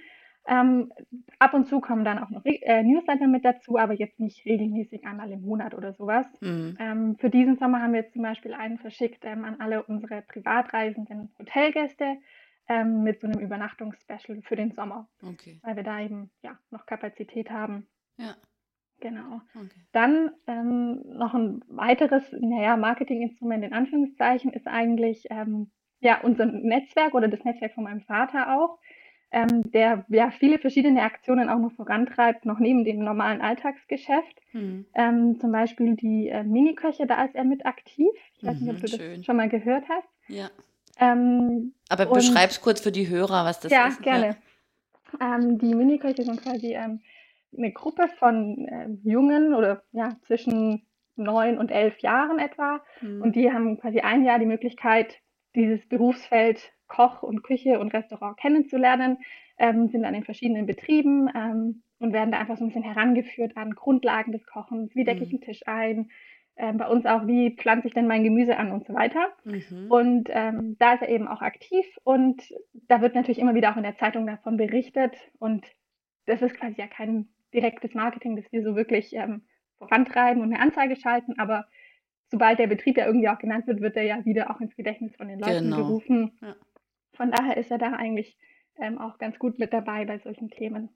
Ähm, 0.46 0.92
ab 1.38 1.54
und 1.54 1.66
zu 1.66 1.80
kommen 1.80 2.04
dann 2.04 2.18
auch 2.18 2.28
noch 2.28 2.44
äh, 2.44 2.82
Newsletter 2.82 3.26
mit 3.26 3.44
dazu, 3.44 3.78
aber 3.78 3.94
jetzt 3.94 4.20
nicht 4.20 4.44
regelmäßig 4.44 5.06
einmal 5.06 5.30
im 5.30 5.42
Monat 5.42 5.74
oder 5.74 5.94
sowas. 5.94 6.26
Mhm. 6.40 6.76
Ähm, 6.78 7.16
für 7.18 7.30
diesen 7.30 7.56
Sommer 7.56 7.80
haben 7.80 7.92
wir 7.92 8.00
jetzt 8.00 8.12
zum 8.12 8.22
Beispiel 8.22 8.52
einen 8.52 8.78
verschickt 8.78 9.24
ähm, 9.24 9.44
an 9.44 9.60
alle 9.60 9.82
unsere 9.84 10.22
privatreisenden 10.22 11.30
Hotelgäste 11.38 12.18
ähm, 12.68 13.02
mit 13.02 13.20
so 13.20 13.26
einem 13.26 13.40
Übernachtungsspecial 13.40 14.42
für 14.42 14.56
den 14.56 14.72
Sommer, 14.72 15.08
okay. 15.22 15.60
weil 15.62 15.76
wir 15.76 15.82
da 15.82 16.00
eben 16.00 16.30
ja 16.42 16.58
noch 16.70 16.84
Kapazität 16.86 17.50
haben. 17.50 17.86
Ja. 18.18 18.36
Genau. 19.00 19.40
Okay. 19.54 19.68
Dann 19.92 20.30
ähm, 20.46 21.02
noch 21.04 21.34
ein 21.34 21.62
weiteres, 21.68 22.22
naja, 22.40 22.76
Marketinginstrument 22.76 23.64
in 23.64 23.72
Anführungszeichen 23.72 24.52
ist 24.52 24.66
eigentlich 24.66 25.24
ähm, 25.30 25.70
ja 26.00 26.20
unser 26.22 26.46
Netzwerk 26.46 27.14
oder 27.14 27.28
das 27.28 27.44
Netzwerk 27.44 27.74
von 27.74 27.84
meinem 27.84 28.02
Vater 28.02 28.56
auch 28.56 28.78
ähm, 29.30 29.70
der 29.72 30.04
ja 30.08 30.30
viele 30.30 30.58
verschiedene 30.58 31.02
Aktionen 31.02 31.48
auch 31.48 31.58
noch 31.58 31.72
vorantreibt, 31.72 32.46
noch 32.46 32.58
neben 32.58 32.84
dem 32.84 33.00
normalen 33.00 33.40
Alltagsgeschäft. 33.40 34.40
Hm. 34.52 34.86
Ähm, 34.94 35.40
zum 35.40 35.52
Beispiel 35.52 35.96
die 35.96 36.28
äh, 36.28 36.44
Miniköche, 36.44 37.06
da 37.06 37.24
ist 37.24 37.34
er 37.34 37.44
mit 37.44 37.66
aktiv. 37.66 38.12
Ich 38.36 38.44
weiß 38.44 38.60
mhm, 38.60 38.66
nicht, 38.66 38.76
ob 38.76 38.82
mhm, 38.82 38.86
du 38.86 38.88
schön. 38.88 39.16
das 39.16 39.24
schon 39.24 39.36
mal 39.36 39.48
gehört 39.48 39.84
hast. 39.88 40.08
Ja. 40.28 40.50
Ähm, 41.00 41.74
Aber 41.88 42.06
beschreib's 42.06 42.60
kurz 42.60 42.80
für 42.80 42.92
die 42.92 43.08
Hörer, 43.08 43.44
was 43.44 43.60
das 43.60 43.72
ja, 43.72 43.88
ist. 43.88 44.02
Gerne. 44.02 44.26
Ja, 44.26 44.36
gerne. 45.18 45.44
Ähm, 45.44 45.58
die 45.58 45.74
Miniköche 45.74 46.22
sind 46.22 46.42
quasi 46.42 46.74
ähm, 46.74 47.00
eine 47.56 47.72
Gruppe 47.72 48.08
von 48.18 48.66
äh, 48.68 48.88
Jungen 49.02 49.54
oder 49.54 49.82
ja, 49.92 50.16
zwischen 50.26 50.86
neun 51.16 51.58
und 51.58 51.70
elf 51.70 51.98
Jahren 51.98 52.38
etwa. 52.38 52.80
Hm. 53.00 53.22
Und 53.22 53.36
die 53.36 53.52
haben 53.52 53.80
quasi 53.80 54.00
ein 54.00 54.24
Jahr 54.24 54.38
die 54.38 54.46
Möglichkeit, 54.46 55.20
dieses 55.54 55.86
Berufsfeld 55.86 56.72
Koch 56.88 57.22
und 57.22 57.42
Küche 57.42 57.78
und 57.78 57.92
Restaurant 57.94 58.36
kennenzulernen, 58.36 59.18
ähm, 59.58 59.88
sind 59.88 60.04
an 60.04 60.14
den 60.14 60.24
verschiedenen 60.24 60.66
Betrieben 60.66 61.28
ähm, 61.34 61.82
und 61.98 62.12
werden 62.12 62.32
da 62.32 62.38
einfach 62.38 62.56
so 62.56 62.64
ein 62.64 62.68
bisschen 62.68 62.82
herangeführt 62.82 63.56
an 63.56 63.72
Grundlagen 63.72 64.32
des 64.32 64.46
Kochens, 64.46 64.94
wie 64.94 65.04
decke 65.04 65.22
ich 65.22 65.32
mhm. 65.32 65.36
einen 65.36 65.44
Tisch 65.44 65.62
ein, 65.66 66.10
ähm, 66.56 66.76
bei 66.76 66.86
uns 66.86 67.06
auch, 67.06 67.26
wie 67.26 67.56
pflanze 67.56 67.88
ich 67.88 67.94
denn 67.94 68.06
mein 68.06 68.22
Gemüse 68.22 68.56
an 68.56 68.70
und 68.70 68.86
so 68.86 68.94
weiter. 68.94 69.28
Mhm. 69.44 69.90
Und 69.90 70.28
ähm, 70.30 70.76
da 70.78 70.94
ist 70.94 71.02
er 71.02 71.08
eben 71.08 71.26
auch 71.26 71.42
aktiv 71.42 71.84
und 72.04 72.42
da 72.72 73.00
wird 73.00 73.14
natürlich 73.14 73.38
immer 73.38 73.54
wieder 73.54 73.72
auch 73.72 73.76
in 73.76 73.82
der 73.82 73.96
Zeitung 73.96 74.26
davon 74.26 74.56
berichtet 74.56 75.16
und 75.38 75.66
das 76.26 76.42
ist 76.42 76.54
quasi 76.54 76.74
ja 76.78 76.86
kein 76.86 77.28
direktes 77.52 77.94
Marketing, 77.94 78.36
das 78.36 78.50
wir 78.52 78.62
so 78.62 78.76
wirklich 78.76 79.14
ähm, 79.14 79.42
vorantreiben 79.78 80.42
und 80.42 80.52
eine 80.52 80.62
Anzeige 80.62 80.96
schalten, 80.96 81.38
aber 81.38 81.66
sobald 82.30 82.58
der 82.58 82.66
Betrieb 82.66 82.96
ja 82.96 83.06
irgendwie 83.06 83.28
auch 83.28 83.38
genannt 83.38 83.66
wird, 83.66 83.80
wird 83.80 83.96
er 83.96 84.04
ja 84.04 84.24
wieder 84.24 84.50
auch 84.50 84.60
ins 84.60 84.76
Gedächtnis 84.76 85.14
von 85.16 85.28
den 85.28 85.38
Leuten 85.38 85.64
genau. 85.64 85.76
gerufen. 85.76 86.32
Ja. 86.42 86.56
Von 87.12 87.30
daher 87.30 87.56
ist 87.56 87.70
er 87.70 87.78
da 87.78 87.92
eigentlich 87.92 88.36
ähm, 88.80 88.98
auch 88.98 89.18
ganz 89.18 89.38
gut 89.38 89.58
mit 89.58 89.72
dabei 89.72 90.04
bei 90.04 90.18
solchen 90.18 90.50
Themen. 90.50 90.88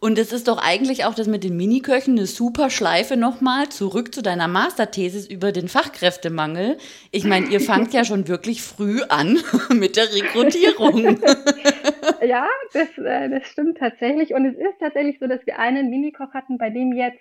Und 0.00 0.18
es 0.18 0.32
ist 0.32 0.48
doch 0.48 0.62
eigentlich 0.62 1.04
auch 1.04 1.14
das 1.14 1.26
mit 1.26 1.44
den 1.44 1.56
Miniköchen 1.56 2.16
eine 2.16 2.26
super 2.26 2.70
Schleife 2.70 3.16
nochmal 3.16 3.68
zurück 3.68 4.14
zu 4.14 4.22
deiner 4.22 4.48
Masterthesis 4.48 5.28
über 5.28 5.52
den 5.52 5.68
Fachkräftemangel. 5.68 6.78
Ich 7.10 7.24
meine, 7.24 7.46
ihr 7.48 7.60
fangt 7.60 7.92
ja 7.92 8.04
schon 8.04 8.28
wirklich 8.28 8.62
früh 8.62 9.02
an 9.02 9.38
mit 9.74 9.96
der 9.96 10.12
Rekrutierung. 10.12 11.20
ja, 12.26 12.48
das, 12.72 12.96
äh, 12.96 13.28
das 13.28 13.46
stimmt 13.46 13.78
tatsächlich. 13.78 14.32
Und 14.32 14.46
es 14.46 14.56
ist 14.56 14.80
tatsächlich 14.80 15.18
so, 15.18 15.26
dass 15.26 15.44
wir 15.46 15.58
einen 15.58 15.90
Minikoch 15.90 16.32
hatten, 16.32 16.56
bei 16.56 16.70
dem 16.70 16.92
jetzt 16.92 17.20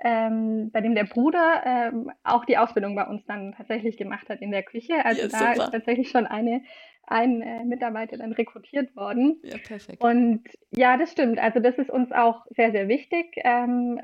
ähm, 0.00 0.70
bei 0.72 0.80
dem 0.80 0.94
der 0.94 1.04
Bruder 1.04 1.62
ähm, 1.64 2.10
auch 2.22 2.44
die 2.44 2.56
Ausbildung 2.56 2.94
bei 2.94 3.06
uns 3.06 3.24
dann 3.26 3.54
tatsächlich 3.56 3.96
gemacht 3.96 4.28
hat 4.28 4.40
in 4.40 4.50
der 4.50 4.62
Küche. 4.62 5.04
Also 5.04 5.22
ja, 5.22 5.28
da 5.28 5.52
ist 5.52 5.72
tatsächlich 5.72 6.10
schon 6.10 6.26
eine, 6.26 6.62
ein 7.06 7.42
äh, 7.42 7.64
Mitarbeiter 7.64 8.16
dann 8.16 8.32
rekrutiert 8.32 8.94
worden. 8.94 9.40
Ja, 9.42 9.56
perfekt. 9.58 10.02
Und 10.02 10.44
ja, 10.70 10.96
das 10.96 11.12
stimmt. 11.12 11.38
Also 11.40 11.60
das 11.60 11.78
ist 11.78 11.90
uns 11.90 12.12
auch 12.12 12.46
sehr, 12.50 12.70
sehr 12.70 12.88
wichtig, 12.88 13.26
ähm, 13.38 14.00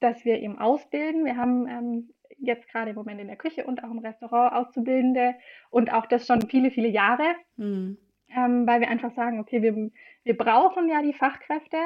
dass 0.00 0.24
wir 0.24 0.40
eben 0.40 0.58
ausbilden. 0.58 1.24
Wir 1.24 1.36
haben 1.36 1.68
ähm, 1.68 2.10
jetzt 2.38 2.68
gerade 2.68 2.90
im 2.90 2.96
Moment 2.96 3.20
in 3.20 3.28
der 3.28 3.36
Küche 3.36 3.64
und 3.64 3.84
auch 3.84 3.90
im 3.90 3.98
Restaurant 3.98 4.52
Auszubildende 4.54 5.34
und 5.70 5.92
auch 5.92 6.06
das 6.06 6.26
schon 6.26 6.42
viele, 6.48 6.70
viele 6.70 6.88
Jahre, 6.88 7.24
mhm. 7.56 7.96
weil 8.28 8.80
wir 8.80 8.88
einfach 8.88 9.12
sagen, 9.14 9.40
okay, 9.40 9.62
wir, 9.62 9.90
wir 10.24 10.36
brauchen 10.36 10.88
ja 10.88 11.02
die 11.02 11.14
Fachkräfte. 11.14 11.78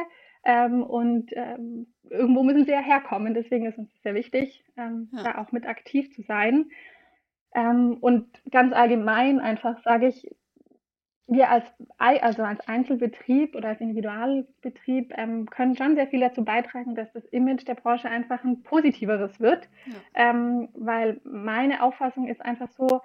Ähm, 0.45 0.83
und 0.83 1.31
ähm, 1.35 1.92
irgendwo 2.13 2.43
müssen 2.43 2.65
sie 2.65 2.73
ja 2.73 2.81
herkommen. 2.81 3.35
Deswegen 3.35 3.67
ist 3.67 3.79
uns 3.79 3.91
sehr 4.03 4.15
wichtig, 4.15 4.65
ähm, 4.77 5.09
ja. 5.13 5.23
da 5.25 5.39
auch 5.39 5.53
mit 5.53 5.67
aktiv 5.67 6.15
zu 6.15 6.23
sein. 6.23 6.71
Ähm, 7.55 7.99
und 8.01 8.29
ganz 8.51 8.73
allgemein 8.73 9.41
einfach 9.41 9.83
sage 9.83 10.09
ich, 10.09 10.31
wir 11.29 11.51
als, 11.51 11.65
also 11.99 12.43
als 12.43 12.67
Einzelbetrieb 12.69 13.55
oder 13.55 13.69
als 13.69 13.81
Individualbetrieb 13.81 15.13
ähm, 15.17 15.47
können 15.49 15.77
schon 15.77 15.95
sehr 15.95 16.09
viel 16.09 16.21
dazu 16.21 16.45
beitragen, 16.45 16.95
dass 16.95 17.13
das 17.13 17.25
Image 17.27 17.67
der 17.67 17.75
Branche 17.75 18.09
einfach 18.09 18.45
ein 18.45 18.63
positiveres 18.63 19.41
wird. 19.41 19.69
Ja. 19.87 20.31
Ähm, 20.31 20.69
weil 20.75 21.21
meine 21.25 21.83
Auffassung 21.83 22.29
ist 22.29 22.45
einfach 22.45 22.71
so, 22.73 23.01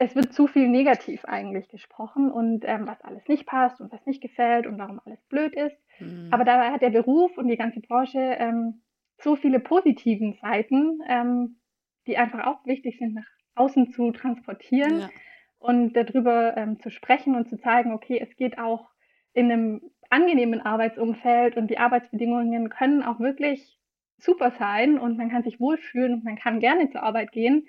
es 0.00 0.16
wird 0.16 0.32
zu 0.32 0.46
viel 0.46 0.66
negativ 0.66 1.26
eigentlich 1.26 1.68
gesprochen 1.68 2.32
und 2.32 2.64
ähm, 2.64 2.88
was 2.88 3.02
alles 3.02 3.28
nicht 3.28 3.46
passt 3.46 3.82
und 3.82 3.92
was 3.92 4.04
nicht 4.06 4.22
gefällt 4.22 4.66
und 4.66 4.78
warum 4.78 4.98
alles 5.04 5.20
blöd 5.28 5.54
ist. 5.54 5.76
Mhm. 5.98 6.28
Aber 6.30 6.44
dabei 6.44 6.70
hat 6.70 6.80
der 6.80 6.88
Beruf 6.88 7.36
und 7.36 7.48
die 7.48 7.58
ganze 7.58 7.80
Branche 7.80 8.18
ähm, 8.18 8.80
so 9.18 9.36
viele 9.36 9.60
positiven 9.60 10.38
Seiten, 10.40 11.00
ähm, 11.06 11.56
die 12.06 12.16
einfach 12.16 12.46
auch 12.46 12.64
wichtig 12.64 12.96
sind, 12.98 13.12
nach 13.12 13.26
außen 13.56 13.92
zu 13.92 14.10
transportieren 14.12 15.00
ja. 15.00 15.10
und 15.58 15.92
darüber 15.92 16.56
ähm, 16.56 16.80
zu 16.80 16.90
sprechen 16.90 17.36
und 17.36 17.50
zu 17.50 17.58
zeigen, 17.58 17.92
okay, 17.92 18.18
es 18.26 18.34
geht 18.36 18.58
auch 18.58 18.88
in 19.34 19.52
einem 19.52 19.82
angenehmen 20.08 20.62
Arbeitsumfeld 20.62 21.58
und 21.58 21.68
die 21.68 21.78
Arbeitsbedingungen 21.78 22.70
können 22.70 23.02
auch 23.02 23.20
wirklich 23.20 23.78
super 24.16 24.50
sein 24.58 24.98
und 24.98 25.18
man 25.18 25.28
kann 25.28 25.42
sich 25.42 25.60
wohlfühlen 25.60 26.14
und 26.14 26.24
man 26.24 26.36
kann 26.36 26.58
gerne 26.58 26.88
zur 26.88 27.02
Arbeit 27.02 27.32
gehen. 27.32 27.68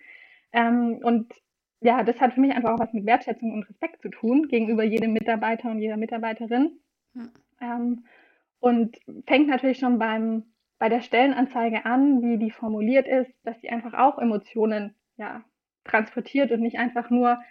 Ähm, 0.53 0.99
und 1.03 1.33
ja, 1.81 2.03
das 2.03 2.19
hat 2.21 2.33
für 2.33 2.41
mich 2.41 2.51
einfach 2.51 2.71
auch 2.71 2.79
was 2.79 2.93
mit 2.93 3.05
Wertschätzung 3.05 3.51
und 3.51 3.63
Respekt 3.63 4.01
zu 4.01 4.09
tun 4.09 4.47
gegenüber 4.47 4.83
jedem 4.83 5.13
Mitarbeiter 5.13 5.69
und 5.71 5.79
jeder 5.79 5.97
Mitarbeiterin. 5.97 6.79
Hm. 7.13 7.31
Ähm, 7.59 8.05
und 8.59 8.97
fängt 9.25 9.47
natürlich 9.47 9.79
schon 9.79 9.97
beim, 9.97 10.43
bei 10.77 10.89
der 10.89 11.01
Stellenanzeige 11.01 11.85
an, 11.85 12.21
wie 12.21 12.37
die 12.37 12.51
formuliert 12.51 13.07
ist, 13.07 13.33
dass 13.43 13.59
sie 13.61 13.69
einfach 13.69 13.93
auch 13.95 14.19
Emotionen 14.19 14.95
ja, 15.17 15.43
transportiert 15.83 16.51
und 16.51 16.61
nicht 16.61 16.77
einfach 16.77 17.09
nur 17.09 17.41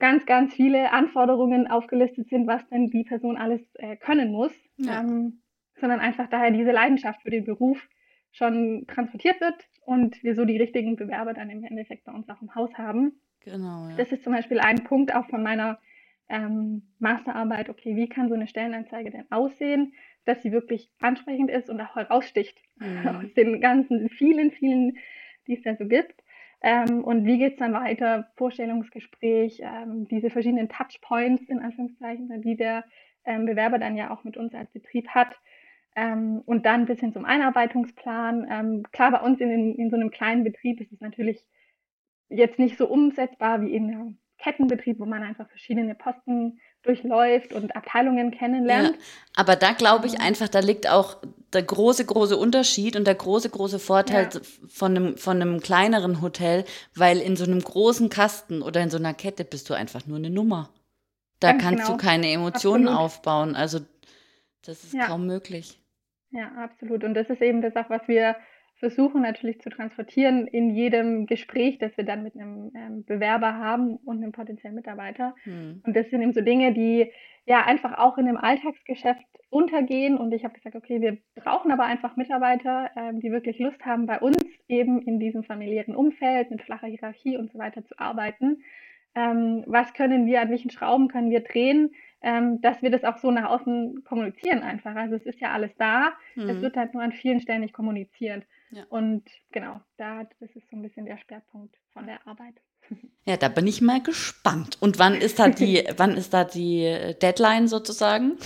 ganz, 0.00 0.26
ganz 0.26 0.54
viele 0.54 0.92
Anforderungen 0.92 1.68
aufgelistet 1.68 2.28
sind, 2.28 2.48
was 2.48 2.66
denn 2.68 2.88
die 2.88 3.04
Person 3.04 3.36
alles 3.36 3.60
äh, 3.74 3.96
können 3.96 4.32
muss, 4.32 4.52
ja. 4.78 5.00
ähm, 5.00 5.42
sondern 5.76 6.00
einfach 6.00 6.28
daher 6.28 6.50
diese 6.50 6.72
Leidenschaft 6.72 7.22
für 7.22 7.30
den 7.30 7.44
Beruf 7.44 7.88
schon 8.32 8.86
transportiert 8.88 9.40
wird 9.40 9.64
und 9.84 10.20
wir 10.24 10.34
so 10.34 10.44
die 10.44 10.56
richtigen 10.56 10.96
Bewerber 10.96 11.34
dann 11.34 11.50
im 11.50 11.62
Endeffekt 11.62 12.04
bei 12.04 12.12
uns 12.12 12.28
auch 12.28 12.42
im 12.42 12.54
Haus 12.54 12.74
haben. 12.74 13.20
Genau. 13.40 13.88
Ja. 13.88 13.96
Das 13.96 14.12
ist 14.12 14.24
zum 14.24 14.32
Beispiel 14.32 14.60
ein 14.60 14.84
Punkt 14.84 15.14
auch 15.14 15.26
von 15.26 15.42
meiner 15.42 15.78
ähm, 16.28 16.82
Masterarbeit. 16.98 17.68
Okay, 17.68 17.96
wie 17.96 18.08
kann 18.08 18.28
so 18.28 18.34
eine 18.34 18.46
Stellenanzeige 18.46 19.10
denn 19.10 19.30
aussehen, 19.30 19.94
dass 20.24 20.42
sie 20.42 20.52
wirklich 20.52 20.90
ansprechend 21.00 21.50
ist 21.50 21.70
und 21.70 21.80
auch 21.80 21.96
heraussticht 21.96 22.58
mhm. 22.76 23.08
aus 23.08 23.34
den 23.34 23.60
ganzen 23.60 24.08
vielen, 24.10 24.50
vielen, 24.50 24.98
die 25.46 25.56
es 25.56 25.62
da 25.62 25.74
so 25.74 25.86
gibt. 25.86 26.22
Ähm, 26.62 27.02
und 27.04 27.24
wie 27.24 27.38
geht 27.38 27.54
es 27.54 27.58
dann 27.58 27.72
weiter? 27.72 28.30
Vorstellungsgespräch, 28.36 29.60
ähm, 29.62 30.06
diese 30.08 30.30
verschiedenen 30.30 30.68
Touchpoints 30.68 31.48
in 31.48 31.58
Anführungszeichen, 31.58 32.42
die 32.42 32.56
der 32.56 32.84
ähm, 33.24 33.46
Bewerber 33.46 33.78
dann 33.78 33.96
ja 33.96 34.10
auch 34.10 34.24
mit 34.24 34.36
uns 34.36 34.54
als 34.54 34.70
Betrieb 34.70 35.08
hat. 35.08 35.38
Ähm, 35.96 36.42
und 36.44 36.66
dann 36.66 36.86
bis 36.86 37.00
hin 37.00 37.12
zum 37.12 37.24
Einarbeitungsplan. 37.24 38.46
Ähm, 38.50 38.82
klar, 38.92 39.10
bei 39.10 39.20
uns 39.20 39.40
in, 39.40 39.74
in, 39.74 39.90
so 39.90 39.96
einem 39.96 40.10
kleinen 40.10 40.44
Betrieb 40.44 40.80
ist 40.80 40.92
es 40.92 41.00
natürlich 41.00 41.44
jetzt 42.30 42.58
nicht 42.58 42.78
so 42.78 42.88
umsetzbar 42.88 43.60
wie 43.60 43.74
in 43.74 43.90
einem 43.90 44.18
Kettenbetrieb, 44.38 44.98
wo 44.98 45.04
man 45.04 45.22
einfach 45.22 45.48
verschiedene 45.48 45.94
Posten 45.94 46.60
durchläuft 46.82 47.52
und 47.52 47.76
Abteilungen 47.76 48.30
kennenlernt. 48.30 48.96
Ja, 48.96 49.02
aber 49.36 49.56
da 49.56 49.72
glaube 49.72 50.06
ich 50.06 50.20
einfach, 50.20 50.48
da 50.48 50.60
liegt 50.60 50.88
auch 50.88 51.18
der 51.52 51.62
große, 51.62 52.06
große 52.06 52.36
Unterschied 52.36 52.96
und 52.96 53.06
der 53.06 53.16
große, 53.16 53.50
große 53.50 53.78
Vorteil 53.78 54.30
ja. 54.32 54.40
von, 54.68 54.96
einem, 54.96 55.16
von 55.18 55.42
einem 55.42 55.60
kleineren 55.60 56.22
Hotel, 56.22 56.64
weil 56.94 57.18
in 57.18 57.36
so 57.36 57.44
einem 57.44 57.60
großen 57.60 58.08
Kasten 58.08 58.62
oder 58.62 58.80
in 58.80 58.88
so 58.88 58.96
einer 58.96 59.12
Kette 59.12 59.44
bist 59.44 59.68
du 59.68 59.74
einfach 59.74 60.06
nur 60.06 60.16
eine 60.16 60.30
Nummer. 60.30 60.70
Da 61.38 61.52
Ganz 61.52 61.62
kannst 61.62 61.84
genau. 61.84 61.96
du 61.98 62.02
keine 62.02 62.30
Emotionen 62.30 62.88
absolut. 62.88 63.04
aufbauen. 63.04 63.56
Also 63.56 63.80
das 64.62 64.84
ist 64.84 64.94
ja. 64.94 65.06
kaum 65.06 65.26
möglich. 65.26 65.78
Ja, 66.30 66.50
absolut. 66.56 67.04
Und 67.04 67.14
das 67.14 67.28
ist 67.28 67.42
eben 67.42 67.60
das 67.60 67.76
auch, 67.76 67.90
was 67.90 68.06
wir 68.06 68.36
versuchen 68.80 69.20
natürlich 69.22 69.60
zu 69.60 69.68
transportieren 69.68 70.46
in 70.46 70.70
jedem 70.70 71.26
Gespräch, 71.26 71.78
das 71.78 71.96
wir 71.96 72.04
dann 72.04 72.22
mit 72.22 72.34
einem 72.34 72.72
ähm, 72.74 73.04
Bewerber 73.04 73.54
haben 73.54 73.96
und 73.96 74.16
einem 74.16 74.32
potenziellen 74.32 74.74
Mitarbeiter. 74.74 75.34
Hm. 75.44 75.82
Und 75.86 75.94
das 75.94 76.08
sind 76.08 76.22
eben 76.22 76.32
so 76.32 76.40
Dinge, 76.40 76.72
die 76.72 77.12
ja 77.44 77.64
einfach 77.64 77.98
auch 77.98 78.16
in 78.16 78.26
dem 78.26 78.38
Alltagsgeschäft 78.38 79.24
untergehen. 79.50 80.16
Und 80.16 80.32
ich 80.32 80.44
habe 80.44 80.54
gesagt, 80.54 80.76
okay, 80.76 81.00
wir 81.00 81.18
brauchen 81.34 81.70
aber 81.70 81.84
einfach 81.84 82.16
Mitarbeiter, 82.16 82.90
ähm, 82.96 83.20
die 83.20 83.30
wirklich 83.30 83.58
Lust 83.58 83.84
haben, 83.84 84.06
bei 84.06 84.18
uns 84.18 84.42
eben 84.66 85.02
in 85.02 85.20
diesem 85.20 85.44
familiären 85.44 85.94
Umfeld 85.94 86.50
mit 86.50 86.62
flacher 86.62 86.86
Hierarchie 86.86 87.36
und 87.36 87.52
so 87.52 87.58
weiter 87.58 87.84
zu 87.84 87.98
arbeiten. 87.98 88.62
Ähm, 89.14 89.62
was 89.66 89.92
können 89.92 90.26
wir, 90.26 90.40
an 90.40 90.50
welchen 90.50 90.70
Schrauben 90.70 91.08
können 91.08 91.30
wir 91.30 91.40
drehen, 91.40 91.90
ähm, 92.22 92.60
dass 92.62 92.80
wir 92.80 92.90
das 92.90 93.04
auch 93.04 93.18
so 93.18 93.30
nach 93.30 93.50
außen 93.50 94.04
kommunizieren 94.04 94.62
einfach. 94.62 94.94
Also 94.94 95.16
es 95.16 95.26
ist 95.26 95.40
ja 95.40 95.50
alles 95.50 95.74
da, 95.76 96.12
mhm. 96.34 96.48
es 96.48 96.62
wird 96.62 96.76
halt 96.76 96.94
nur 96.94 97.02
an 97.02 97.12
vielen 97.12 97.40
Stellen 97.40 97.60
nicht 97.60 97.74
kommuniziert. 97.74 98.44
Ja. 98.70 98.84
Und 98.88 99.24
genau, 99.52 99.80
da, 99.96 100.24
das 100.40 100.50
ist 100.54 100.68
so 100.70 100.76
ein 100.76 100.82
bisschen 100.82 101.06
der 101.06 101.18
Schwerpunkt 101.18 101.76
von 101.92 102.06
der 102.06 102.26
Arbeit. 102.26 102.54
Ja, 103.26 103.36
da 103.36 103.48
bin 103.48 103.66
ich 103.66 103.82
mal 103.82 104.02
gespannt. 104.02 104.78
Und 104.80 104.98
wann 104.98 105.14
ist 105.14 105.38
da 105.38 105.48
die, 105.48 105.84
wann 105.98 106.16
ist 106.16 106.32
da 106.32 106.42
die 106.42 107.14
Deadline 107.20 107.68
sozusagen? 107.68 108.38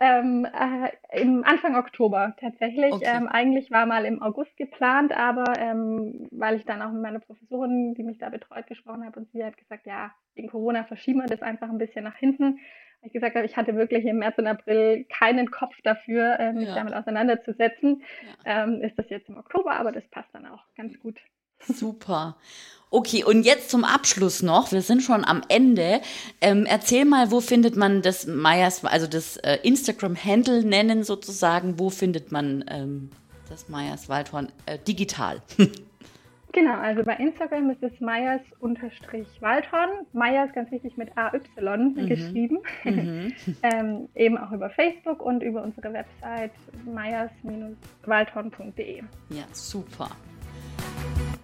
Ähm, 0.00 0.46
äh, 0.46 1.20
Im 1.20 1.44
Anfang 1.44 1.76
Oktober 1.76 2.34
tatsächlich. 2.40 2.92
Okay. 2.92 3.04
Ähm, 3.04 3.28
eigentlich 3.28 3.70
war 3.70 3.84
mal 3.84 4.04
im 4.04 4.22
August 4.22 4.56
geplant, 4.56 5.12
aber 5.12 5.58
ähm, 5.58 6.28
weil 6.30 6.56
ich 6.56 6.64
dann 6.64 6.82
auch 6.82 6.92
mit 6.92 7.02
meiner 7.02 7.18
Professorin, 7.18 7.94
die 7.94 8.04
mich 8.04 8.18
da 8.18 8.28
betreut, 8.30 8.66
gesprochen 8.66 9.04
habe 9.04 9.20
und 9.20 9.30
sie 9.32 9.44
hat 9.44 9.56
gesagt, 9.56 9.86
ja, 9.86 10.12
wegen 10.34 10.48
Corona 10.48 10.84
verschieben 10.84 11.18
wir 11.20 11.26
das 11.26 11.42
einfach 11.42 11.68
ein 11.68 11.78
bisschen 11.78 12.04
nach 12.04 12.16
hinten 12.16 12.58
ich 13.02 13.12
gesagt 13.12 13.36
habe, 13.36 13.46
ich 13.46 13.56
hatte 13.56 13.76
wirklich 13.76 14.04
im 14.04 14.18
März 14.18 14.38
und 14.38 14.46
April 14.46 15.04
keinen 15.04 15.50
Kopf 15.50 15.74
dafür, 15.82 16.38
äh, 16.38 16.52
mich 16.52 16.68
ja. 16.68 16.74
damit 16.74 16.94
auseinanderzusetzen. 16.94 18.02
Ja. 18.44 18.64
Ähm, 18.64 18.82
ist 18.82 18.98
das 18.98 19.08
jetzt 19.08 19.28
im 19.28 19.36
Oktober, 19.36 19.72
aber 19.72 19.92
das 19.92 20.06
passt 20.08 20.28
dann 20.32 20.46
auch 20.46 20.62
ganz 20.76 20.98
gut. 21.00 21.16
Super. 21.60 22.36
Okay, 22.90 23.22
und 23.22 23.42
jetzt 23.42 23.70
zum 23.70 23.84
Abschluss 23.84 24.42
noch, 24.42 24.72
wir 24.72 24.80
sind 24.80 25.02
schon 25.02 25.24
am 25.24 25.42
Ende. 25.48 26.00
Ähm, 26.40 26.64
erzähl 26.66 27.04
mal, 27.04 27.30
wo 27.30 27.40
findet 27.40 27.76
man 27.76 28.00
das 28.00 28.26
Meyers, 28.26 28.84
also 28.84 29.06
das 29.06 29.36
äh, 29.38 29.58
Instagram-Handle 29.62 30.64
nennen 30.64 31.04
sozusagen, 31.04 31.78
wo 31.78 31.90
findet 31.90 32.32
man 32.32 32.64
ähm, 32.68 33.10
das 33.50 33.68
Meyers 33.68 34.08
Waldhorn 34.08 34.50
äh, 34.66 34.78
digital? 34.78 35.42
Genau, 36.52 36.74
also 36.74 37.02
bei 37.04 37.14
Instagram 37.16 37.70
ist 37.70 37.82
es 37.82 37.98
Meyers-Waldhorn. 38.00 40.06
Meyers 40.12 40.52
ganz 40.54 40.70
wichtig 40.70 40.96
mit 40.96 41.10
AY 41.16 41.40
mhm. 41.76 42.08
geschrieben. 42.08 42.58
Mhm. 42.84 43.34
ähm, 43.62 44.08
eben 44.14 44.38
auch 44.38 44.52
über 44.52 44.70
Facebook 44.70 45.20
und 45.20 45.42
über 45.42 45.62
unsere 45.62 45.92
Website 45.92 46.52
meyers-waldhorn.de. 46.86 49.02
Ja, 49.30 49.44
super. 49.52 50.08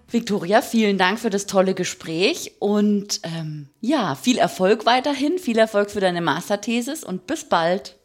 Victoria, 0.09 0.63
vielen 0.63 0.97
Dank 0.97 1.19
für 1.19 1.29
das 1.29 1.45
tolle 1.47 1.75
Gespräch 1.75 2.53
und 2.61 3.21
ähm, 3.25 3.69
ja, 3.81 4.15
viel 4.15 4.39
Erfolg 4.39 4.87
weiterhin, 4.87 5.39
viel 5.39 5.59
Erfolg 5.59 5.91
für 5.91 5.99
deine 6.01 6.21
Masterthesis 6.21 7.03
und 7.03 7.27
bis 7.27 7.49
bald. 7.49 7.99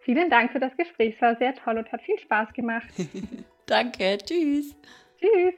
Vielen 0.00 0.28
Dank 0.28 0.50
für 0.52 0.58
das 0.58 0.76
Gespräch, 0.76 1.14
es 1.14 1.22
war 1.22 1.36
sehr 1.36 1.54
toll 1.54 1.78
und 1.78 1.92
hat 1.92 2.02
viel 2.02 2.18
Spaß 2.18 2.52
gemacht. 2.52 2.88
Danke, 3.66 4.18
tschüss. 4.18 4.74
Tschüss. 5.18 5.54